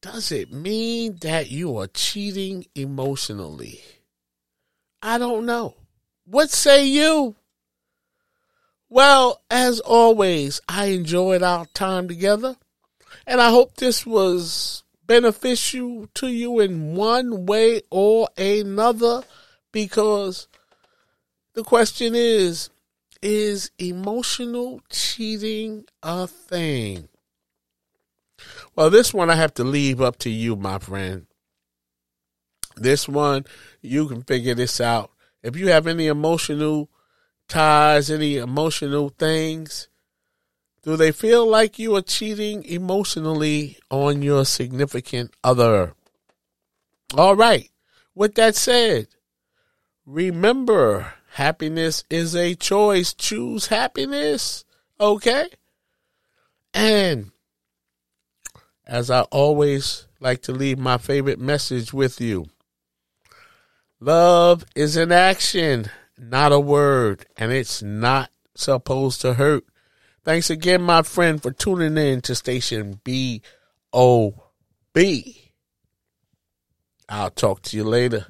does 0.00 0.30
it 0.32 0.52
mean 0.52 1.16
that 1.22 1.50
you 1.50 1.76
are 1.78 1.86
cheating 1.86 2.66
emotionally? 2.74 3.80
I 5.02 5.18
don't 5.18 5.46
know. 5.46 5.76
What 6.26 6.50
say 6.50 6.86
you? 6.86 7.36
Well, 8.94 9.42
as 9.50 9.80
always, 9.80 10.60
I 10.68 10.86
enjoyed 10.86 11.42
our 11.42 11.66
time 11.74 12.06
together, 12.06 12.54
and 13.26 13.40
I 13.40 13.50
hope 13.50 13.74
this 13.74 14.06
was 14.06 14.84
beneficial 15.04 16.06
to 16.14 16.28
you 16.28 16.60
in 16.60 16.94
one 16.94 17.44
way 17.44 17.82
or 17.90 18.28
another 18.38 19.24
because 19.72 20.46
the 21.54 21.64
question 21.64 22.14
is 22.14 22.70
is 23.20 23.72
emotional 23.80 24.80
cheating 24.90 25.86
a 26.04 26.28
thing? 26.28 27.08
Well, 28.76 28.90
this 28.90 29.12
one 29.12 29.28
I 29.28 29.34
have 29.34 29.54
to 29.54 29.64
leave 29.64 30.00
up 30.00 30.18
to 30.18 30.30
you, 30.30 30.54
my 30.54 30.78
friend. 30.78 31.26
This 32.76 33.08
one, 33.08 33.44
you 33.82 34.06
can 34.06 34.22
figure 34.22 34.54
this 34.54 34.80
out. 34.80 35.10
If 35.42 35.56
you 35.56 35.70
have 35.70 35.88
any 35.88 36.06
emotional 36.06 36.90
ties, 37.48 38.10
any 38.10 38.36
emotional 38.36 39.08
things? 39.10 39.88
Do 40.82 40.96
they 40.96 41.12
feel 41.12 41.46
like 41.46 41.78
you 41.78 41.96
are 41.96 42.02
cheating 42.02 42.64
emotionally 42.64 43.78
on 43.90 44.22
your 44.22 44.44
significant 44.44 45.32
other? 45.42 45.94
All 47.16 47.34
right. 47.34 47.70
With 48.14 48.34
that 48.34 48.54
said, 48.54 49.08
remember 50.04 51.14
happiness 51.32 52.04
is 52.10 52.36
a 52.36 52.54
choice. 52.54 53.14
Choose 53.14 53.68
happiness. 53.68 54.64
Okay? 55.00 55.48
And 56.74 57.30
as 58.86 59.10
I 59.10 59.22
always 59.22 60.06
like 60.20 60.42
to 60.42 60.52
leave 60.52 60.78
my 60.78 60.98
favorite 60.98 61.40
message 61.40 61.92
with 61.92 62.20
you 62.20 62.46
love 64.00 64.64
is 64.74 64.96
an 64.96 65.12
action 65.12 65.90
not 66.18 66.52
a 66.52 66.60
word, 66.60 67.26
and 67.36 67.52
it's 67.52 67.82
not 67.82 68.30
supposed 68.54 69.20
to 69.22 69.34
hurt. 69.34 69.64
Thanks 70.24 70.48
again, 70.48 70.82
my 70.82 71.02
friend, 71.02 71.42
for 71.42 71.50
tuning 71.50 71.98
in 71.98 72.20
to 72.22 72.34
station 72.34 73.00
B 73.04 73.42
O 73.92 74.34
B. 74.92 75.52
I'll 77.08 77.30
talk 77.30 77.62
to 77.62 77.76
you 77.76 77.84
later. 77.84 78.26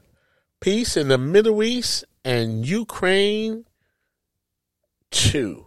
Peace 0.60 0.96
in 0.96 1.08
the 1.08 1.18
Middle 1.18 1.62
East 1.62 2.04
and 2.24 2.66
Ukraine 2.66 3.64
too. 5.10 5.63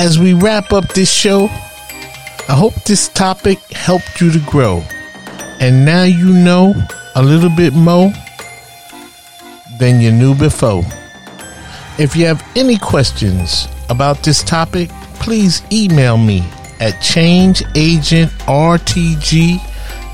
As 0.00 0.18
we 0.18 0.32
wrap 0.32 0.72
up 0.72 0.88
this 0.94 1.12
show, 1.12 1.44
I 2.48 2.54
hope 2.54 2.72
this 2.84 3.10
topic 3.10 3.58
helped 3.70 4.18
you 4.18 4.32
to 4.32 4.38
grow. 4.50 4.82
And 5.60 5.84
now 5.84 6.04
you 6.04 6.32
know 6.32 6.72
a 7.16 7.22
little 7.22 7.50
bit 7.50 7.74
more 7.74 8.10
than 9.78 10.00
you 10.00 10.10
knew 10.10 10.34
before. 10.34 10.84
If 11.98 12.16
you 12.16 12.24
have 12.24 12.42
any 12.56 12.78
questions 12.78 13.68
about 13.90 14.22
this 14.22 14.42
topic, 14.42 14.88
please 15.16 15.62
email 15.70 16.16
me 16.16 16.48
at 16.80 16.94
changeagentrtg 16.94 19.58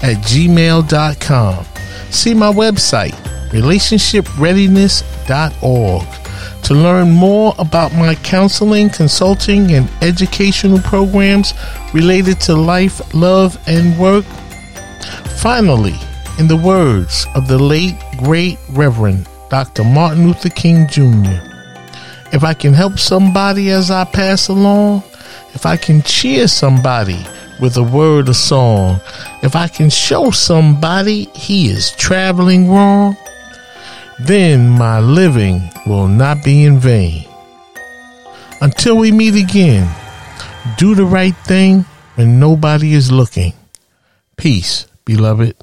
at 0.02 0.16
gmail.com. 0.16 1.64
See 2.10 2.34
my 2.34 2.52
website, 2.52 3.14
relationshipreadiness.org 3.50 6.15
to 6.66 6.74
learn 6.74 7.12
more 7.12 7.54
about 7.60 7.94
my 7.94 8.16
counseling, 8.16 8.90
consulting, 8.90 9.70
and 9.72 9.88
educational 10.02 10.80
programs 10.80 11.54
related 11.94 12.40
to 12.40 12.56
life, 12.56 13.14
love, 13.14 13.56
and 13.68 13.96
work, 14.00 14.24
finally, 15.38 15.94
in 16.40 16.48
the 16.48 16.56
words 16.56 17.24
of 17.36 17.46
the 17.46 17.56
late, 17.56 17.94
great 18.16 18.58
Reverend 18.70 19.28
Dr. 19.48 19.84
Martin 19.84 20.26
Luther 20.26 20.48
King 20.48 20.88
Jr., 20.88 21.38
if 22.32 22.42
I 22.42 22.52
can 22.52 22.74
help 22.74 22.98
somebody 22.98 23.70
as 23.70 23.92
I 23.92 24.02
pass 24.02 24.48
along, 24.48 25.04
if 25.54 25.66
I 25.66 25.76
can 25.76 26.02
cheer 26.02 26.48
somebody 26.48 27.24
with 27.60 27.76
a 27.76 27.82
word 27.84 28.28
or 28.28 28.34
song, 28.34 29.00
if 29.44 29.54
I 29.54 29.68
can 29.68 29.88
show 29.88 30.32
somebody 30.32 31.26
he 31.32 31.68
is 31.68 31.92
traveling 31.92 32.68
wrong, 32.68 33.16
then 34.20 34.70
my 34.70 35.00
living 35.00 35.60
will 35.86 36.08
not 36.08 36.42
be 36.42 36.64
in 36.64 36.78
vain. 36.78 37.24
Until 38.60 38.96
we 38.96 39.12
meet 39.12 39.34
again, 39.34 39.88
do 40.78 40.94
the 40.94 41.04
right 41.04 41.36
thing 41.36 41.84
when 42.14 42.40
nobody 42.40 42.94
is 42.94 43.12
looking. 43.12 43.52
Peace, 44.36 44.86
beloved. 45.04 45.56